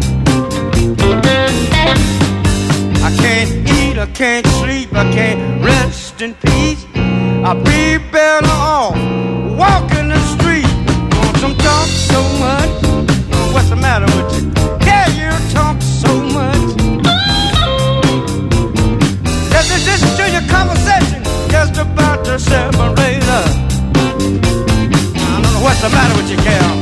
I 3.02 3.10
can't 3.16 3.68
eat, 3.78 3.98
I 3.98 4.06
can't 4.06 4.46
sleep, 4.46 4.92
I 4.94 5.10
can't 5.12 5.64
rest 5.64 6.20
in 6.22 6.34
peace. 6.34 6.84
I'll 7.44 7.62
be 7.62 7.98
us. 23.28 23.56
I 23.94 25.40
don't 25.42 25.52
know 25.54 25.62
what's 25.62 25.80
the 25.82 25.90
matter 25.90 26.16
with 26.16 26.30
you, 26.30 26.36
gal. 26.38 26.81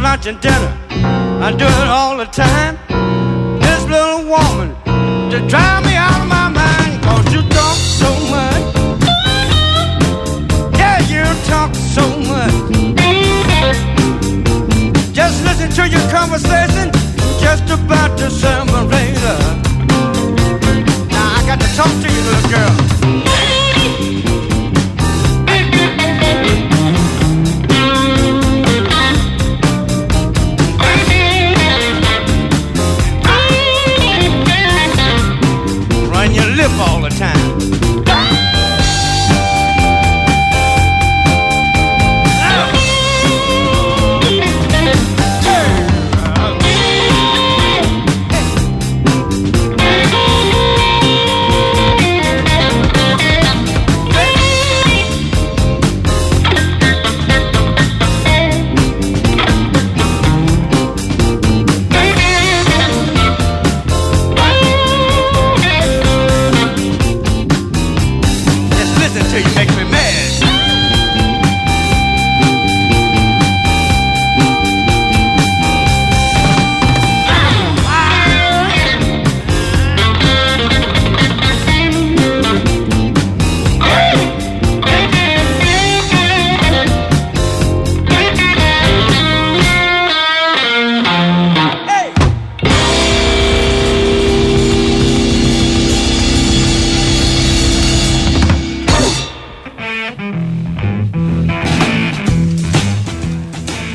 Lunch 0.00 0.26
and 0.26 0.40
dinner. 0.40 0.72
I 1.42 1.52
do 1.52 1.64
it 1.64 1.88
all 1.88 2.16
the 2.16 2.26
time. 2.26 2.78
This 3.60 3.84
little 3.86 4.24
woman 4.24 4.74
just 5.30 5.46
drive 5.48 5.84
me 5.84 5.94
out 5.94 6.20
of 6.22 6.28
my 6.28 6.48
mind. 6.48 7.02
Cause 7.02 7.32
you 7.34 7.42
talk 7.48 7.76
so 7.76 8.10
much. 8.34 8.64
Yeah, 10.78 10.98
you 11.12 11.24
talk 11.44 11.74
so 11.74 12.04
much. 12.32 12.54
Just 15.12 15.44
listen 15.44 15.70
to 15.78 15.88
your 15.88 16.06
conversation, 16.10 16.90
just 17.40 17.68
about 17.70 18.18
to 18.18 18.30
separate 18.30 19.22
us. 19.34 19.56
Now 21.10 21.36
I 21.38 21.42
got 21.46 21.60
to 21.60 21.68
talk 21.76 21.92
to 22.02 22.08
you, 22.12 22.22
little 22.22 22.50
girl. 22.50 22.99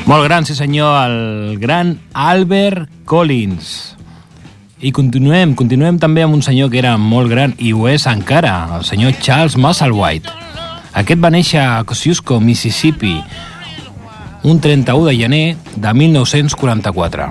Molt 0.06 0.22
gran, 0.22 0.44
sí 0.46 0.54
senyor, 0.54 1.10
el 1.10 1.58
gran 1.58 1.96
Albert 2.14 2.86
Collins. 3.04 3.96
I 4.78 4.92
continuem, 4.94 5.56
continuem 5.58 5.96
també 5.98 6.22
amb 6.22 6.36
un 6.36 6.44
senyor 6.46 6.68
que 6.70 6.78
era 6.78 6.92
molt 6.94 7.26
gran 7.32 7.56
i 7.58 7.72
ho 7.74 7.88
és 7.90 8.04
encara, 8.06 8.52
el 8.76 8.84
senyor 8.86 9.16
Charles 9.18 9.56
Musselwhite. 9.58 10.30
Aquest 10.94 11.18
va 11.18 11.32
néixer 11.34 11.58
a 11.58 11.82
Kosciuszko, 11.82 12.38
Mississippi, 12.38 13.16
un 14.46 14.60
31 14.62 15.08
de 15.08 15.16
gener 15.18 15.56
de 15.74 15.94
1944. 15.98 17.26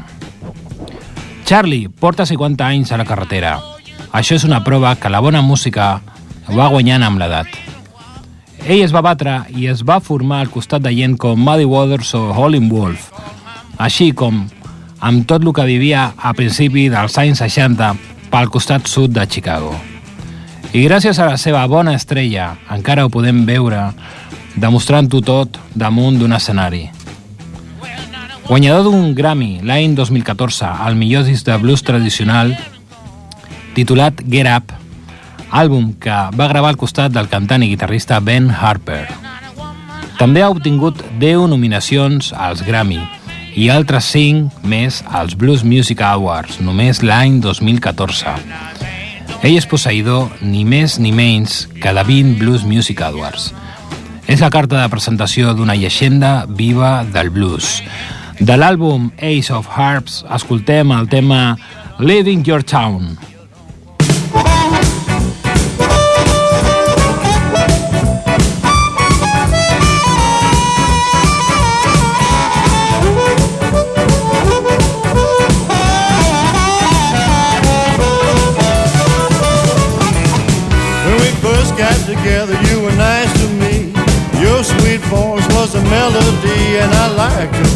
Charlie 1.46 1.88
porta 1.88 2.26
50 2.28 2.68
anys 2.68 2.92
a 2.92 3.00
la 3.00 3.08
carretera. 3.08 3.56
Això 4.12 4.36
és 4.36 4.44
una 4.44 4.66
prova 4.68 4.98
que 5.00 5.14
la 5.14 5.24
bona 5.24 5.40
música 5.40 6.02
va 6.52 6.68
guanyant 6.76 7.08
amb 7.08 7.24
l'edat. 7.24 7.75
Ell 8.66 8.82
es 8.82 8.89
va 8.89 9.03
batre 9.05 9.34
i 9.53 9.68
es 9.70 9.84
va 9.86 9.99
formar 10.01 10.39
al 10.41 10.49
costat 10.49 10.82
de 10.82 10.89
gent 10.89 11.20
com 11.22 11.38
Muddy 11.38 11.68
Waters 11.70 12.16
o 12.18 12.22
Howlin' 12.34 12.66
Wolf, 12.72 13.11
així 13.78 14.07
com 14.18 14.39
amb 15.05 15.28
tot 15.30 15.43
el 15.45 15.51
que 15.53 15.66
vivia 15.70 16.07
a 16.18 16.32
principi 16.34 16.88
dels 16.89 17.13
anys 17.22 17.43
60 17.43 17.91
pel 18.32 18.49
costat 18.49 18.89
sud 18.89 19.13
de 19.13 19.28
Chicago. 19.30 19.76
I 20.74 20.82
gràcies 20.88 21.20
a 21.22 21.28
la 21.30 21.38
seva 21.38 21.61
bona 21.70 21.93
estrella 21.93 22.55
encara 22.74 23.05
ho 23.05 23.11
podem 23.13 23.43
veure 23.45 23.91
demostrant-ho 24.57 25.22
tot 25.22 25.59
damunt 25.78 26.18
d'un 26.18 26.34
escenari. 26.34 26.88
Guanyador 28.47 28.89
d'un 28.89 29.13
Grammy 29.13 29.59
l'any 29.61 29.93
2014 29.93 30.72
al 30.88 30.97
millor 30.97 31.30
disc 31.30 31.45
de 31.45 31.59
blues 31.61 31.86
tradicional 31.86 32.55
titulat 33.78 34.26
Get 34.26 34.49
Up, 34.49 34.74
àlbum 35.56 35.93
que 36.03 36.16
va 36.36 36.49
gravar 36.51 36.74
al 36.74 36.80
costat 36.80 37.14
del 37.16 37.30
cantant 37.32 37.64
i 37.64 37.70
guitarrista 37.72 38.20
Ben 38.20 38.49
Harper. 38.51 39.06
També 40.20 40.43
ha 40.43 40.49
obtingut 40.51 40.99
10 41.22 41.47
nominacions 41.51 42.34
als 42.36 42.64
Grammy 42.68 42.99
i 43.56 43.70
altres 43.72 44.10
5 44.12 44.66
més 44.68 45.01
als 45.08 45.36
Blues 45.39 45.64
Music 45.64 46.01
Awards, 46.03 46.60
només 46.60 46.99
l'any 47.03 47.39
2014. 47.43 48.36
Ell 49.45 49.56
és 49.56 49.68
posseïdor 49.68 50.41
ni 50.41 50.66
més 50.68 50.97
ni 50.99 51.14
menys 51.16 51.66
que 51.80 51.93
de 51.95 52.03
20 52.03 52.36
Blues 52.41 52.66
Music 52.68 53.03
Awards. 53.08 53.53
És 54.28 54.41
la 54.41 54.49
carta 54.51 54.82
de 54.82 54.89
presentació 54.91 55.53
d'una 55.53 55.78
llegenda 55.80 56.34
viva 56.49 57.06
del 57.14 57.30
blues. 57.30 57.78
De 58.39 58.58
l'àlbum 58.60 59.12
Ace 59.24 59.53
of 59.53 59.70
Harps 59.72 60.24
escoltem 60.36 60.91
el 60.91 61.08
tema 61.08 61.56
Living 61.99 62.43
Your 62.43 62.64
Town. 62.64 63.16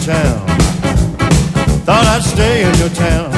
Town. 0.10 0.42
Thought 1.86 2.08
I'd 2.16 2.26
stay 2.26 2.66
in 2.66 2.74
your 2.82 2.90
town. 2.90 3.30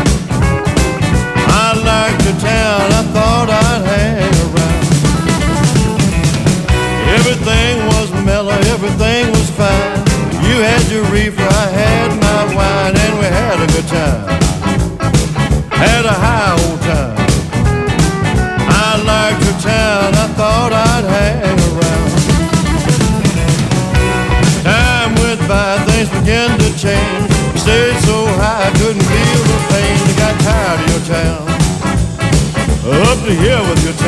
I 1.64 1.76
liked 1.84 2.24
your 2.24 2.40
town, 2.40 2.84
I 3.00 3.04
thought 3.12 3.50
I'd 3.52 3.84
hang 3.92 4.34
around. 4.48 4.84
Everything 7.18 7.76
was 7.92 8.08
mellow, 8.24 8.56
everything 8.72 9.28
was 9.36 9.50
fine. 9.60 10.00
You 10.48 10.64
had 10.64 10.84
your 10.88 11.04
reefer, 11.12 11.44
I 11.44 11.68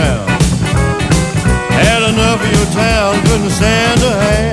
town. 0.04 0.28
Had 1.72 2.02
enough 2.12 2.42
of 2.46 2.52
your 2.56 2.70
town, 2.74 3.22
couldn't 3.26 3.50
stand 3.50 4.00
to 4.02 4.12
hang 4.12 4.53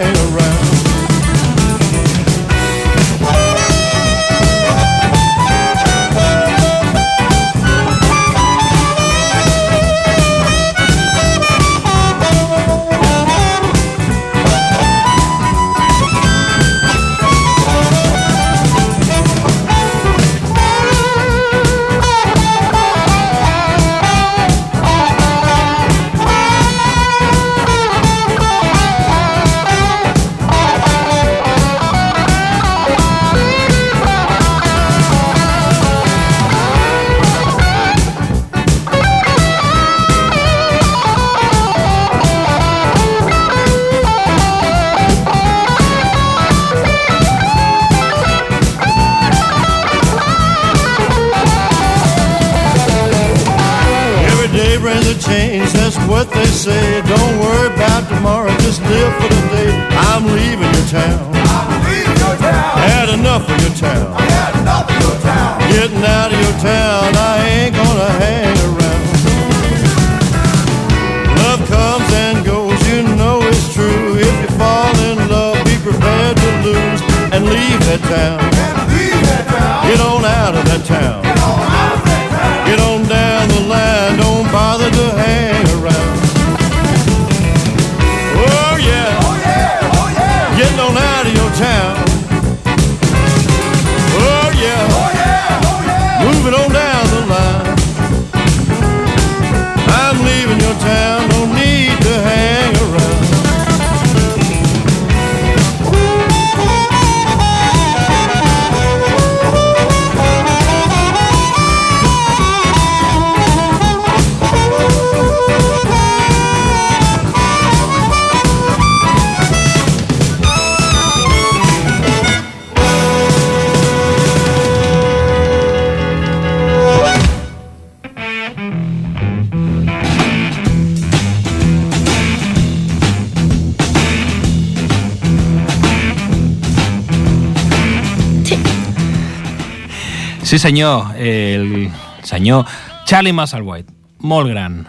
Sí 140.51 140.59
senyor, 140.59 141.15
el 141.17 141.93
senyor 142.25 142.67
Charlie 143.07 143.33
Musselwhite, 143.33 143.93
molt 144.19 144.49
gran. 144.51 144.81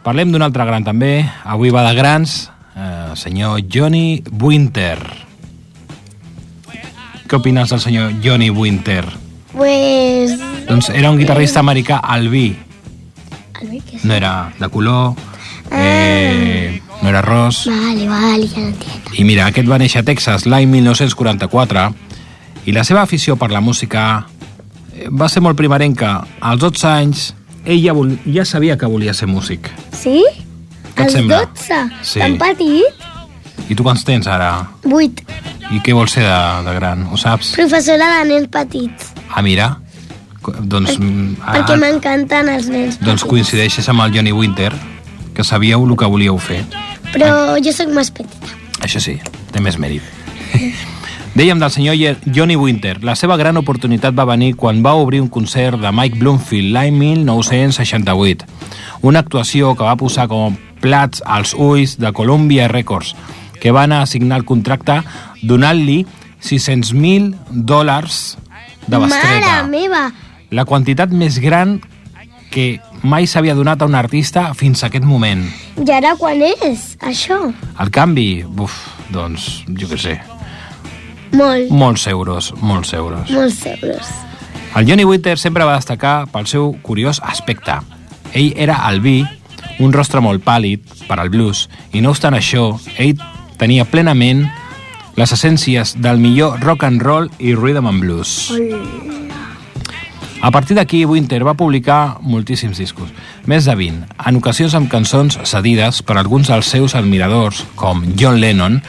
Parlem 0.00 0.30
d'un 0.32 0.40
altre 0.40 0.64
gran 0.64 0.86
també, 0.86 1.18
avui 1.44 1.68
va 1.68 1.82
de 1.84 1.90
grans, 1.98 2.48
eh, 2.72 3.12
senyor 3.12 3.60
Johnny 3.68 4.22
Winter. 4.40 4.96
Què 7.28 7.36
opines 7.36 7.68
del 7.68 7.82
senyor 7.84 8.16
Johnny 8.24 8.48
Winter? 8.48 9.04
Pues... 9.52 10.32
Doncs 10.64 10.88
era 10.96 11.10
un 11.12 11.20
guitarrista 11.20 11.60
americà 11.60 12.00
albí, 12.00 12.56
A 13.60 13.66
ver, 13.68 13.82
¿qué 13.82 13.96
es? 13.96 14.04
no 14.06 14.14
era 14.14 14.50
de 14.58 14.68
color, 14.70 15.12
eh, 15.72 16.80
no 17.02 17.08
era 17.10 17.20
ros, 17.20 17.66
Vale, 17.66 18.08
vale, 18.08 18.44
entiendo. 18.44 19.12
I 19.12 19.24
mira, 19.24 19.44
aquest 19.44 19.68
va 19.68 19.76
néixer 19.76 20.00
a 20.00 20.08
Texas 20.08 20.48
l'any 20.48 20.72
1944 20.72 21.90
i 22.64 22.72
la 22.72 22.82
seva 22.82 23.02
afició 23.04 23.36
per 23.36 23.52
la 23.52 23.60
música 23.60 24.24
eh, 24.24 24.33
va 25.10 25.28
ser 25.28 25.42
molt 25.44 25.56
primerenca. 25.58 26.24
Als 26.40 26.60
12 26.62 26.86
anys, 26.88 27.24
ell 27.64 27.80
ja, 27.82 27.94
vol, 27.96 28.14
ja 28.30 28.44
sabia 28.44 28.76
que 28.78 28.86
volia 28.90 29.14
ser 29.14 29.28
músic. 29.28 29.70
Sí? 29.92 30.22
Què 30.94 31.06
et 31.06 31.08
Els 31.08 31.16
sembla? 31.18 31.40
12? 31.54 31.80
Sí. 32.02 32.20
Tan 32.22 32.36
petit? 32.40 33.04
I 33.70 33.74
tu 33.76 33.84
quants 33.86 34.04
tens 34.04 34.28
ara? 34.28 34.50
8. 34.84 35.24
I 35.74 35.80
què 35.84 35.94
vols 35.96 36.12
ser 36.14 36.24
de, 36.26 36.40
de 36.66 36.74
gran? 36.76 37.06
Ho 37.10 37.18
saps? 37.20 37.54
Professora 37.56 38.10
de 38.18 38.28
nens 38.28 38.50
petits. 38.52 39.12
Ah, 39.30 39.42
mira. 39.42 39.70
Doncs, 40.44 40.98
mm, 41.00 41.38
Perquè 41.40 41.72
ah, 41.72 41.80
m'encanten 41.80 42.50
els 42.52 42.66
nens 42.68 42.98
doncs 43.00 43.22
petits. 43.22 43.30
coincideixes 43.30 43.88
amb 43.88 44.04
el 44.04 44.12
Johnny 44.12 44.32
Winter, 44.36 44.72
que 45.34 45.44
sabíeu 45.44 45.86
el 45.88 45.96
que 45.96 46.10
volíeu 46.10 46.36
fer. 46.38 46.60
Però 47.14 47.56
jo 47.64 47.72
sóc 47.72 47.88
més 47.96 48.12
petita. 48.12 48.52
Això 48.84 49.00
sí, 49.00 49.16
té 49.54 49.64
més 49.64 49.80
mèrit. 49.80 50.04
Dèiem 51.34 51.58
del 51.58 51.70
senyor 51.74 51.96
Johnny 52.30 52.54
Winter. 52.54 53.00
La 53.02 53.16
seva 53.18 53.34
gran 53.34 53.56
oportunitat 53.58 54.14
va 54.14 54.22
venir 54.28 54.52
quan 54.54 54.84
va 54.84 54.92
obrir 54.94 55.18
un 55.18 55.26
concert 55.26 55.80
de 55.82 55.90
Mike 55.90 56.20
Bloomfield 56.20 56.70
l'any 56.76 56.94
1968. 56.94 58.46
Una 59.02 59.18
actuació 59.24 59.72
que 59.74 59.82
va 59.82 59.96
posar 59.98 60.28
com 60.30 60.54
plats 60.78 61.24
als 61.26 61.50
ulls 61.58 61.96
de 61.98 62.12
Columbia 62.14 62.68
Records, 62.70 63.16
que 63.58 63.72
van 63.74 63.90
assignar 63.96 64.38
el 64.38 64.46
contracte 64.46 65.00
donant-li 65.42 66.04
600.000 66.38 67.34
dòlars 67.50 68.36
de 68.86 69.02
bestreta. 69.02 69.56
Mare 69.64 69.72
meva! 69.72 70.04
La 70.54 70.62
quantitat 70.70 71.10
més 71.10 71.40
gran 71.42 71.80
que 72.54 72.78
mai 73.02 73.26
s'havia 73.26 73.56
donat 73.58 73.82
a 73.82 73.90
un 73.90 73.98
artista 73.98 74.52
fins 74.54 74.84
a 74.84 74.92
aquest 74.92 75.02
moment. 75.02 75.42
I 75.82 75.90
ara 75.98 76.14
quan 76.14 76.46
és, 76.46 76.92
això? 77.02 77.40
El 77.82 77.90
canvi, 77.90 78.44
buf, 78.46 78.78
doncs, 79.10 79.64
jo 79.74 79.90
què 79.90 79.98
sé, 79.98 80.14
Molt, 81.34 81.70
molts 81.70 82.06
euros, 82.06 82.52
molts 82.60 82.92
euros. 82.94 83.30
molts 83.30 83.66
euros. 83.66 84.10
El 84.76 84.86
Johnny 84.86 85.04
Winter 85.04 85.38
sempre 85.38 85.64
va 85.64 85.76
destacar 85.76 86.26
pel 86.32 86.46
seu 86.50 86.72
curiós 86.82 87.20
aspecte. 87.22 87.76
Ell 88.34 88.52
era 88.56 88.80
albí, 88.86 89.22
un 89.78 89.92
rostre 89.92 90.20
molt 90.20 90.42
pàl·lid 90.44 90.82
per 91.08 91.20
al 91.20 91.30
blues, 91.30 91.68
i 91.92 92.02
no 92.02 92.10
obstant 92.10 92.34
això, 92.34 92.72
ell 92.98 93.18
tenia 93.58 93.86
plenament 93.86 94.48
les 95.14 95.30
essències 95.30 95.94
del 96.02 96.18
millor 96.18 96.58
rock 96.62 96.84
and 96.84 97.02
roll 97.02 97.30
i 97.38 97.54
rhythm 97.54 97.86
and 97.86 98.02
blues. 98.02 98.50
A 100.44 100.50
partir 100.50 100.76
d'aquí, 100.76 101.04
Winter 101.06 101.40
va 101.46 101.54
publicar 101.56 102.18
moltíssims 102.20 102.76
discos, 102.76 103.08
més 103.46 103.64
de 103.64 103.74
20, 103.78 104.02
en 104.26 104.36
ocasions 104.36 104.74
amb 104.76 104.90
cançons 104.92 105.38
cedides 105.48 106.02
per 106.02 106.18
alguns 106.18 106.50
dels 106.50 106.68
seus 106.68 106.94
admiradors, 106.98 107.62
com 107.78 108.02
John 108.18 108.42
Lennon, 108.42 108.82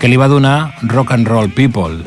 que 0.00 0.08
li 0.08 0.16
va 0.16 0.30
donar 0.32 0.74
Rock 0.82 1.12
and 1.12 1.28
Roll 1.28 1.50
People. 1.52 2.00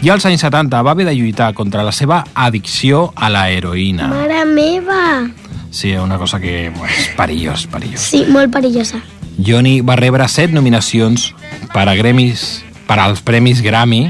I 0.00 0.08
als 0.08 0.24
anys 0.24 0.44
70 0.46 0.80
va 0.86 0.92
haver 0.94 1.04
de 1.04 1.16
lluitar 1.18 1.50
contra 1.52 1.82
la 1.82 1.92
seva 1.92 2.22
addicció 2.32 3.10
a 3.16 3.28
la 3.28 3.50
heroïna. 3.50 4.06
Mare 4.08 4.44
meva! 4.46 5.26
Sí, 5.70 5.92
una 5.98 6.16
cosa 6.16 6.38
que 6.40 6.70
és 6.70 7.08
perillós, 7.18 7.66
perillós. 7.66 8.06
Sí, 8.14 8.22
molt 8.30 8.54
perillosa. 8.54 9.02
Johnny 9.36 9.80
va 9.82 9.98
rebre 9.98 10.28
set 10.28 10.54
nominacions 10.54 11.32
per 11.74 11.88
a 11.88 11.96
Grammys, 11.98 12.62
per 12.86 13.00
als 13.02 13.20
Premis 13.26 13.62
Grammy 13.66 14.04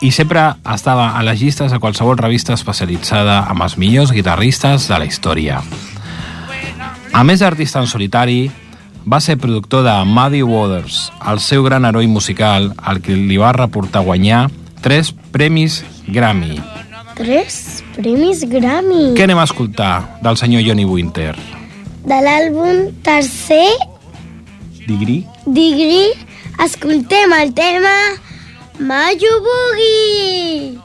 i 0.00 0.10
sempre 0.14 0.44
estava 0.72 1.10
a 1.18 1.22
les 1.26 1.40
llistes 1.42 1.72
de 1.72 1.80
qualsevol 1.82 2.16
revista 2.16 2.54
especialitzada 2.56 3.42
amb 3.50 3.66
els 3.66 3.76
millors 3.76 4.12
guitarristes 4.14 4.88
de 4.88 4.98
la 4.98 5.08
història. 5.08 5.60
A 7.12 7.24
més 7.24 7.44
d'artista 7.44 7.80
en 7.82 7.88
solitari, 7.90 8.46
va 9.10 9.20
ser 9.20 9.38
productor 9.38 9.84
de 9.84 10.04
Muddy 10.04 10.42
Waters, 10.42 11.10
el 11.30 11.40
seu 11.40 11.64
gran 11.64 11.86
heroi 11.88 12.06
musical, 12.06 12.74
al 12.76 13.00
que 13.00 13.16
li 13.16 13.38
va 13.40 13.54
reportar 13.56 14.04
guanyar 14.04 14.50
tres 14.84 15.14
premis 15.32 15.80
Grammy. 16.06 16.60
Tres 17.16 17.82
premis 17.96 18.44
Grammy. 18.48 19.14
Què 19.16 19.24
anem 19.24 19.40
a 19.40 19.46
escoltar 19.48 20.20
del 20.22 20.36
senyor 20.36 20.66
Johnny 20.66 20.84
Winter? 20.84 21.34
De 22.08 22.18
l'àlbum 22.24 22.90
tercer 23.04 23.72
Digri? 24.84 25.22
Digri, 25.44 26.12
escoltem 26.64 27.32
el 27.40 27.54
tema 27.56 27.94
Mayo 28.78 29.40
Boogie. 29.44 30.78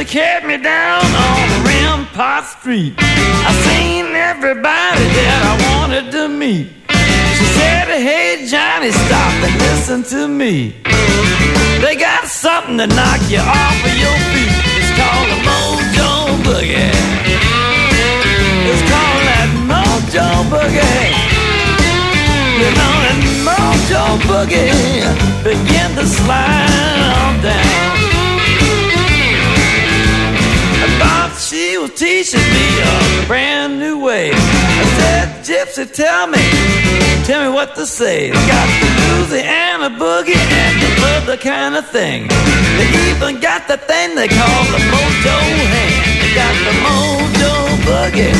The 0.00 0.06
kept 0.06 0.46
me 0.46 0.56
down 0.56 1.04
on 1.04 1.64
Rampart 1.66 2.44
Street. 2.46 2.94
I 2.96 3.52
seen 3.68 4.06
everybody 4.16 5.04
that 5.20 5.40
I 5.44 5.52
wanted 5.68 6.08
to 6.16 6.24
meet. 6.26 6.72
She 7.36 7.44
said, 7.60 7.84
Hey 8.00 8.48
Johnny, 8.48 8.96
stop 8.96 9.34
and 9.44 9.56
listen 9.60 10.00
to 10.16 10.26
me. 10.26 10.72
They 11.84 11.96
got 12.00 12.24
something 12.24 12.78
to 12.78 12.86
knock 12.86 13.20
you 13.28 13.44
off 13.44 13.76
of 13.76 13.96
your 14.00 14.16
feet. 14.32 14.56
It's 14.80 14.92
called 14.96 15.28
a 15.36 15.38
Mojo 15.44 16.12
Boogie. 16.48 16.96
It's 18.72 18.84
called 18.88 19.22
that 19.28 19.48
Mojo 19.68 20.28
Boogie. 20.48 21.12
You 22.56 22.68
know 22.72 22.94
that 23.04 23.20
Mojo 23.44 24.04
Boogie 24.24 24.72
begin 25.44 25.92
to 25.92 26.06
slide 26.08 27.04
on 27.20 27.42
down. 27.44 27.69
Teaching 31.90 32.40
me 32.40 32.66
a 32.80 33.26
brand 33.26 33.78
new 33.78 33.98
way. 33.98 34.30
I 34.32 34.84
said, 34.98 35.26
Gypsy, 35.44 35.86
tell 35.92 36.26
me, 36.26 36.42
tell 37.24 37.48
me 37.48 37.54
what 37.54 37.74
to 37.74 37.86
say. 37.86 38.30
They 38.30 38.46
got 38.46 38.68
the 38.80 38.88
Louisiana 39.28 39.90
boogie 39.90 40.36
and 40.36 40.74
the 40.80 40.90
other 41.16 41.36
kind 41.36 41.76
of 41.76 41.86
thing. 41.88 42.28
They 42.78 42.88
even 43.10 43.40
got 43.40 43.66
the 43.68 43.76
thing 43.76 44.14
they 44.14 44.28
call 44.28 44.62
the 44.74 44.80
mojo 44.92 45.36
hand. 45.74 45.94
They 46.20 46.32
got 46.34 46.54
the 46.66 46.74
mojo 46.86 47.52
boogie. 47.86 48.34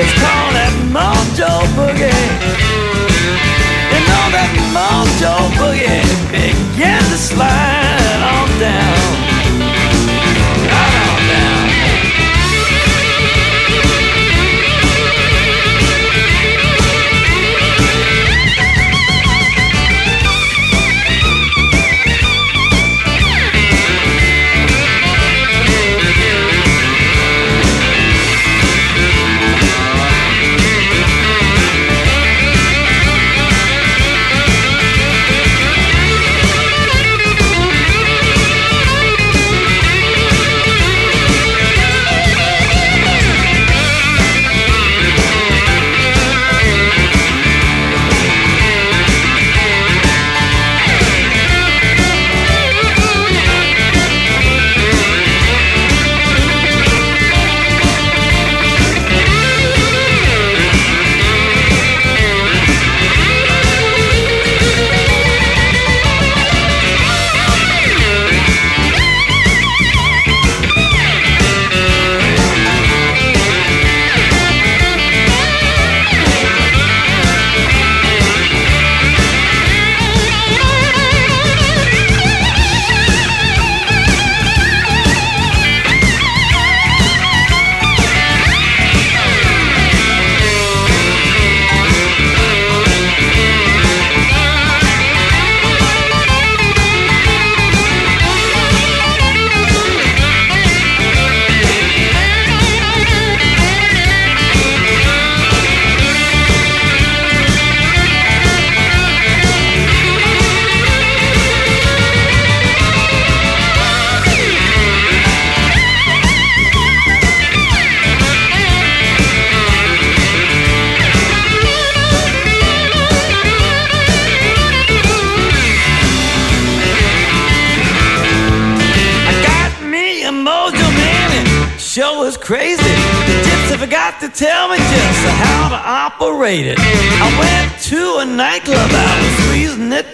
It's 0.00 0.14
called 0.20 0.54
that 0.58 0.74
mojo 0.94 1.52
boogie. 1.76 2.58
You 3.92 4.00
know 4.08 4.26
that 4.36 4.52
mojo 4.74 5.34
boogie 5.58 6.02
began 6.32 7.02
to 7.02 7.18
slide 7.18 8.20
on 8.22 8.48
down. 8.60 8.97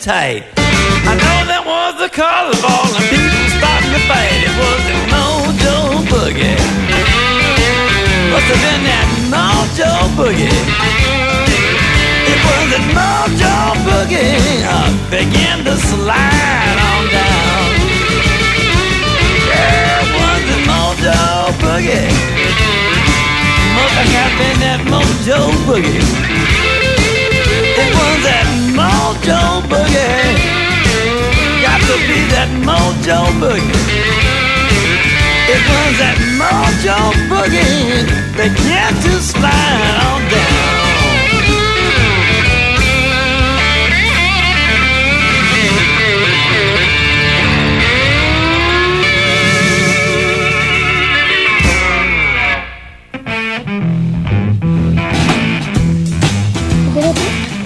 meditate 0.06 0.53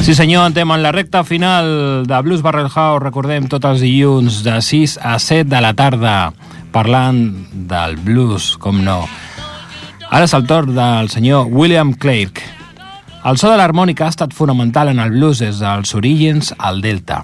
Sí 0.09 0.15
senyor, 0.15 0.47
entrem 0.47 0.71
en 0.73 0.83
la 0.83 0.91
recta 0.91 1.23
final 1.23 2.07
de 2.07 2.21
Blues 2.23 2.41
Barrel 2.41 2.71
House. 2.71 3.03
Recordem 3.03 3.45
tots 3.45 3.69
els 3.69 3.83
dilluns 3.85 4.39
de 4.41 4.55
6 4.65 4.95
a 5.05 5.19
7 5.21 5.45
de 5.51 5.61
la 5.61 5.75
tarda 5.77 6.31
parlant 6.73 7.19
del 7.69 7.99
blues, 8.07 8.55
com 8.57 8.81
no. 8.87 9.03
Ara 10.09 10.25
és 10.25 10.33
el 10.33 10.47
torn 10.49 10.73
del 10.73 11.13
senyor 11.13 11.53
William 11.53 11.93
Clark. 11.93 12.41
El 13.29 13.37
so 13.37 13.53
de 13.53 13.61
l'harmònica 13.61 14.07
ha 14.07 14.15
estat 14.15 14.33
fonamental 14.33 14.95
en 14.95 15.05
el 15.05 15.13
blues 15.13 15.45
des 15.45 15.61
dels 15.61 15.93
orígens 15.93 16.55
al 16.57 16.81
Delta. 16.81 17.21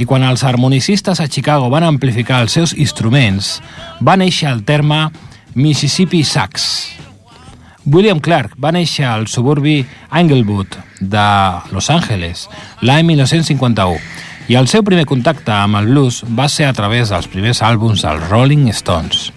I 0.00 0.08
quan 0.08 0.24
els 0.24 0.40
harmonicistes 0.48 1.20
a 1.20 1.28
Chicago 1.28 1.68
van 1.68 1.84
amplificar 1.84 2.40
els 2.40 2.56
seus 2.56 2.72
instruments, 2.72 3.58
va 4.00 4.16
néixer 4.16 4.48
el 4.48 4.64
terme 4.64 5.10
Mississippi 5.52 6.24
Sax. 6.24 7.11
William 7.84 8.20
Clark 8.22 8.54
va 8.62 8.70
néixer 8.70 9.06
al 9.10 9.26
suburbi 9.26 9.80
Englewood 10.14 10.76
de 11.00 11.26
Los 11.74 11.90
Angeles 11.90 12.46
l'any 12.80 13.06
1951 13.08 13.98
i 14.52 14.58
el 14.58 14.68
seu 14.70 14.84
primer 14.86 15.06
contacte 15.10 15.50
amb 15.54 15.80
el 15.80 15.88
blues 15.90 16.20
va 16.38 16.46
ser 16.52 16.68
a 16.68 16.74
través 16.76 17.10
dels 17.10 17.26
primers 17.30 17.62
àlbums 17.62 18.04
dels 18.06 18.28
Rolling 18.30 18.68
Stones. 18.70 19.30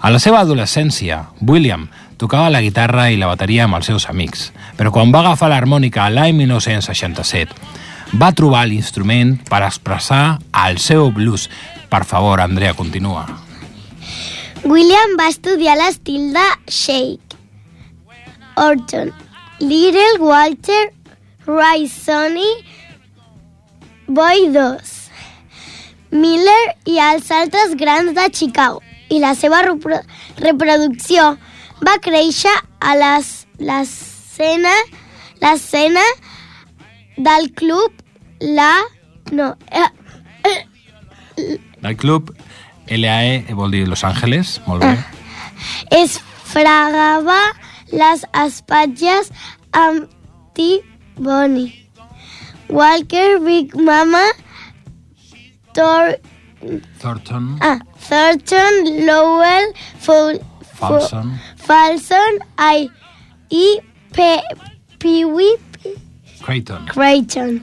A 0.00 0.12
la 0.14 0.20
seva 0.22 0.40
adolescència, 0.40 1.24
William 1.42 1.88
tocava 2.16 2.52
la 2.52 2.62
guitarra 2.64 3.08
i 3.10 3.18
la 3.20 3.28
bateria 3.28 3.66
amb 3.66 3.76
els 3.78 3.88
seus 3.90 4.08
amics, 4.08 4.48
però 4.78 4.92
quan 4.94 5.12
va 5.12 5.20
agafar 5.24 5.50
l'harmònica 5.52 6.08
l'any 6.12 6.36
1967 6.38 8.16
va 8.16 8.32
trobar 8.32 8.64
l'instrument 8.68 9.36
per 9.48 9.60
expressar 9.66 10.38
el 10.64 10.78
seu 10.80 11.10
blues. 11.12 11.48
Per 11.88 12.04
favor, 12.04 12.40
Andrea, 12.40 12.72
continua. 12.72 13.26
William 14.64 15.16
va 15.18 15.28
estudiar 15.28 15.76
l'estil 15.78 16.32
de 16.34 16.46
Shake, 16.66 17.27
Orton, 18.66 19.12
Little 19.60 20.18
Walter, 20.20 20.92
Rice 21.46 21.94
Sonny, 22.04 22.50
Boy 24.06 24.48
2, 24.52 24.94
Miller 26.10 26.62
i 26.88 26.98
els 26.98 27.30
altres 27.30 27.74
grans 27.76 28.14
de 28.16 28.26
Chicago. 28.32 28.82
I 29.10 29.20
la 29.20 29.34
seva 29.34 29.62
repro 29.64 29.98
reproducció 30.40 31.30
va 31.86 31.98
créixer 32.04 32.52
a 32.80 32.94
les- 32.96 33.46
l'escena 33.58 34.72
l'escena 35.40 36.02
del 37.16 37.52
club 37.54 37.92
La... 38.40 38.72
No, 39.32 39.56
eh, 39.70 39.88
Del 41.82 41.96
club 41.96 42.32
LAE 42.88 43.54
vol 43.54 43.70
dir 43.74 43.86
Los 43.88 44.04
Angeles, 44.04 44.60
molt 44.66 44.82
bé. 44.84 44.96
es 45.90 46.18
fregava 46.48 47.38
les 47.92 48.24
espatlles 48.34 49.30
amb 49.72 50.08
T-Bonnie. 50.54 51.74
Walker, 52.68 53.38
Big 53.40 53.74
Mama, 53.74 54.24
Thor, 55.74 56.16
Thornton, 57.00 57.58
ah, 57.62 57.78
Thornton, 58.08 59.06
Lowell, 59.06 59.72
Fo- 59.98 60.38
Falson, 60.76 61.38
Falson 61.56 62.38
I, 62.58 62.90
i 63.50 63.78
Pe, 64.12 64.40
Pee-wee 64.98 65.56
Creighton 66.42 66.86
Creighton. 66.88 67.62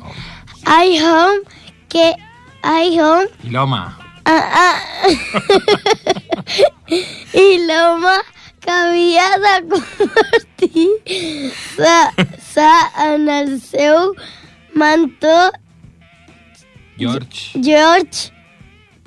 I 0.65 0.97
home 0.99 1.43
que 1.89 2.13
I 2.63 2.97
home 2.99 3.27
i 3.43 3.51
l'home. 3.51 3.83
ah, 4.25 4.45
ah. 4.65 4.79
que 8.65 8.71
havia 8.71 9.27
de 9.43 9.53
convertir-se 9.69 12.69
en 13.05 13.29
el 13.29 13.61
seu 13.61 14.15
mentor 14.73 15.51
George. 16.97 17.53
George 17.61 18.31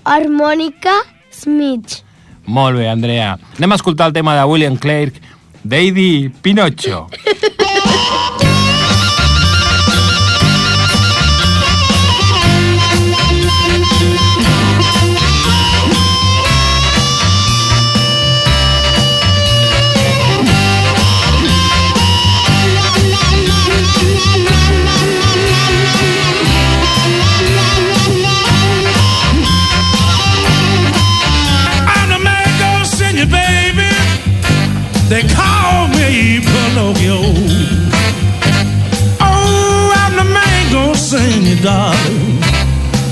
Harmonica 0.04 1.02
Smith. 1.30 2.04
Molt 2.46 2.78
bé, 2.78 2.88
Andrea. 2.88 3.38
Anem 3.58 3.72
a 3.72 3.76
escoltar 3.80 4.06
el 4.08 4.14
tema 4.16 4.36
de 4.38 4.44
William 4.44 4.76
Clark, 4.76 5.20
Daddy 5.64 6.30
Pinocho. 6.40 7.08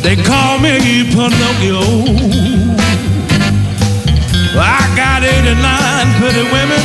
They 0.06 0.14
call 0.14 0.60
me 0.60 1.02
Pinocchio. 1.10 1.82
I 4.54 4.78
got 4.94 5.24
89 5.26 6.14
pretty 6.22 6.46
women, 6.46 6.78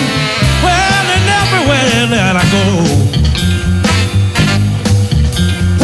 well, 0.66 1.06
and 1.06 1.28
everywhere 1.30 2.18
that 2.18 2.34
I 2.34 2.46
go. 2.50 2.66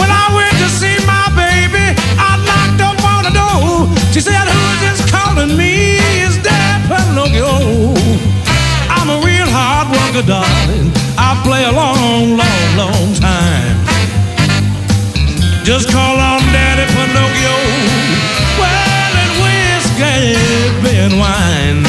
When 0.02 0.10
I 0.10 0.26
went 0.34 0.58
to 0.58 0.68
see 0.82 0.98
my 1.06 1.30
baby, 1.38 1.94
I 2.18 2.42
knocked 2.42 2.82
up 2.82 2.98
on 3.06 3.30
the 3.30 3.34
door. 3.38 3.86
She 4.12 4.20
said, 4.20 4.50
Who's 4.50 4.80
this 4.82 5.06
calling 5.12 5.56
me? 5.56 6.02
Is 6.26 6.42
that 6.42 6.82
Pinocchio? 6.90 7.94
I'm 8.90 9.14
a 9.14 9.18
real 9.22 9.46
hard 9.46 9.94
worker, 9.94 10.26
darling. 10.26 10.90
I 11.20 11.40
play 11.46 11.66
a 11.66 11.72
long, 11.72 12.36
long, 12.36 12.78
long. 12.78 13.17
Just 15.68 15.92
call 15.92 16.16
on 16.16 16.40
Daddy 16.56 16.88
Pinocchio. 16.96 17.56
Well, 18.56 19.12
and 19.20 19.34
whiskey 19.44 20.32
and 20.96 21.20
wine. 21.20 21.84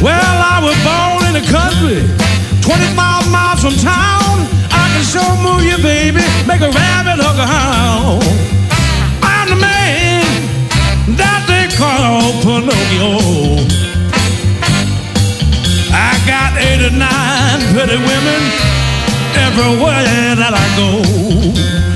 Well, 0.00 0.36
I 0.38 0.62
was 0.62 0.78
born 0.86 1.26
in 1.26 1.34
the 1.34 1.42
country, 1.50 2.06
25 2.62 3.26
miles 3.34 3.58
from 3.58 3.74
town. 3.82 4.46
I 4.70 4.86
can 4.94 5.02
show 5.02 5.26
move 5.42 5.66
you, 5.66 5.82
baby, 5.82 6.22
make 6.46 6.62
a 6.62 6.70
rabbit 6.70 7.18
hook 7.18 7.42
a 7.42 7.46
hound. 7.50 8.22
I'm 9.26 9.50
the 9.50 9.58
man 9.58 10.22
that 11.18 11.42
they 11.50 11.66
call 11.74 12.22
Pinocchio. 12.46 13.18
I 15.90 16.14
got 16.22 16.54
89 16.54 17.74
pretty 17.74 17.98
women 17.98 18.42
everywhere 19.42 20.38
that 20.38 20.54
I 20.54 20.66
go. 20.78 21.95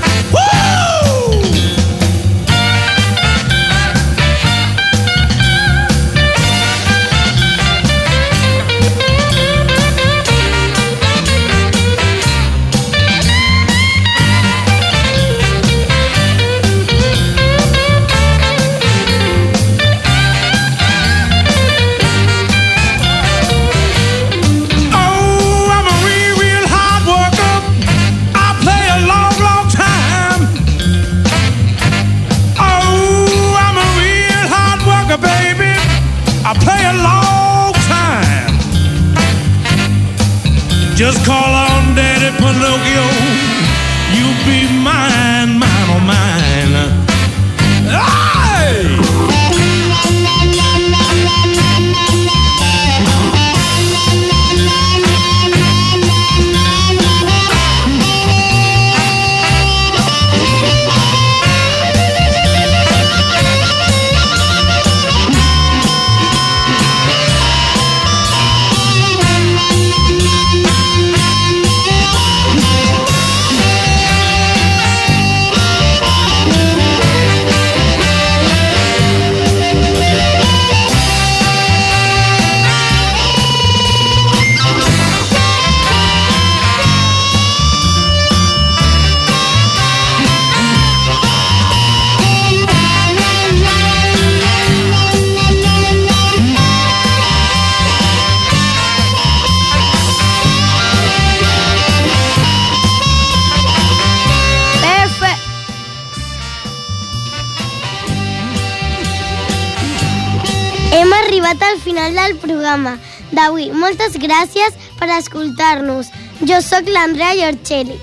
Programa 112.71 112.97
d'avui. 113.31 113.71
Moltes 113.71 114.15
gràcies 114.17 114.75
per 114.99 115.09
escoltar-nos. 115.17 116.07
Jo 116.47 116.61
sóc 116.61 116.87
l'Andrea 116.87 117.35
Giorcelli. 117.35 117.97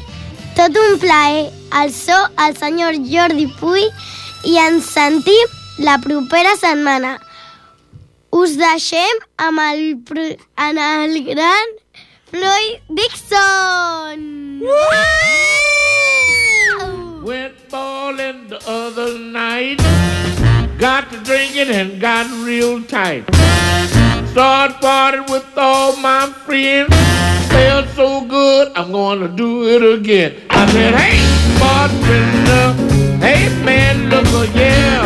Tot 0.56 0.76
un 0.76 0.98
plaer. 0.98 1.50
El 1.82 1.92
so, 1.92 2.16
el 2.40 2.56
senyor 2.56 2.96
Jordi 3.04 3.46
Puy 3.60 3.84
i 4.48 4.56
ens 4.56 4.86
sentim 4.88 5.56
la 5.84 5.98
propera 6.00 6.54
setmana. 6.56 7.18
Us 8.32 8.56
deixem 8.56 9.20
amb 9.36 9.60
el, 9.60 9.82
en 10.56 10.78
el 10.78 11.18
gran 11.28 11.74
Floyd 12.30 12.80
Dixon. 12.88 14.24
Went 17.22 17.68
bowling 17.68 18.48
the 18.48 18.60
other 18.66 19.18
night. 19.18 19.78
Got 20.78 21.10
to 21.10 21.18
drinking 21.18 21.68
and 21.68 22.00
got 22.00 22.26
real 22.46 22.82
tight. 22.82 23.28
Started 24.32 24.76
partying 24.76 25.30
with 25.30 25.46
all 25.56 25.96
my 25.96 26.26
friends. 26.44 26.94
Felt 27.48 27.88
so 27.96 28.24
good, 28.26 28.70
I'm 28.76 28.92
gonna 28.92 29.28
do 29.28 29.66
it 29.66 29.82
again. 29.82 30.34
I 30.50 30.70
said, 30.70 30.94
hey, 30.94 31.18
bartender, 31.58 32.74
hey 33.24 33.48
man, 33.64 34.10
look 34.10 34.26
a 34.26 34.46
yeah. 34.56 35.02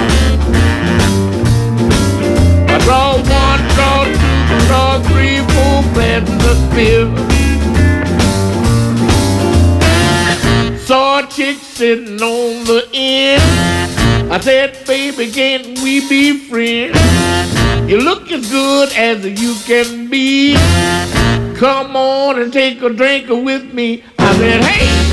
I 2.68 2.78
draw 2.84 3.14
one, 3.16 3.62
draw 3.74 4.04
two, 4.04 4.58
draw 4.66 5.00
three, 5.08 5.38
four 5.54 5.82
glasses 5.94 6.44
of 6.50 6.58
beer. 6.74 7.06
Saw 10.78 11.20
a 11.20 11.26
chick 11.28 11.58
sitting 11.58 12.20
on 12.20 12.64
the 12.64 12.88
end. 12.92 14.32
I 14.32 14.40
said, 14.40 14.84
baby, 14.86 15.30
can't 15.30 15.80
we 15.80 16.00
be 16.08 16.38
friends? 16.48 17.51
You 17.88 17.98
look 17.98 18.30
as 18.32 18.50
good 18.50 18.92
as 18.92 19.24
you 19.24 19.54
can 19.66 20.08
be. 20.08 20.54
Come 21.56 21.94
on 21.96 22.40
and 22.40 22.52
take 22.52 22.80
a 22.82 22.88
drink 22.88 23.28
with 23.28 23.74
me. 23.74 24.02
I 24.18 24.34
said, 24.36 24.64
hey, 24.64 25.11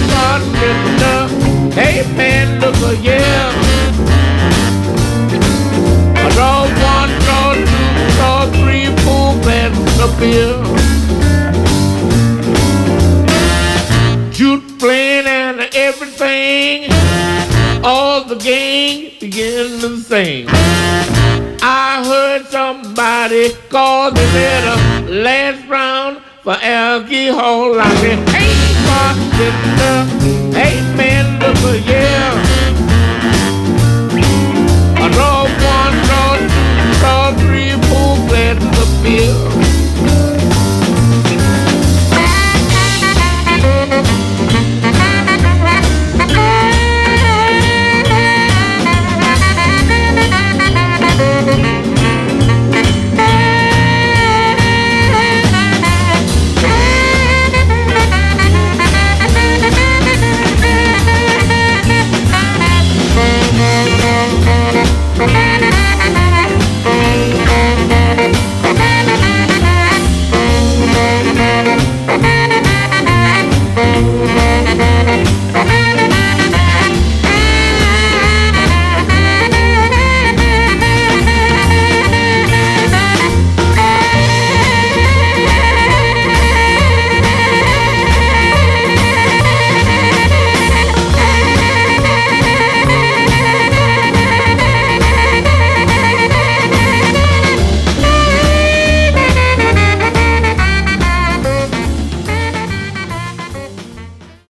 doggy 26.89 27.27
hole. 27.27 27.79
I'm 27.79 28.01
been 28.01 28.19
Ain't 28.41 28.77
for 28.85 29.09
this 29.37 29.57
love. 29.79 30.09
Hey 30.53 30.81
man, 30.97 31.25
look 31.39 31.55
for 31.57 31.75
you. 31.89 31.98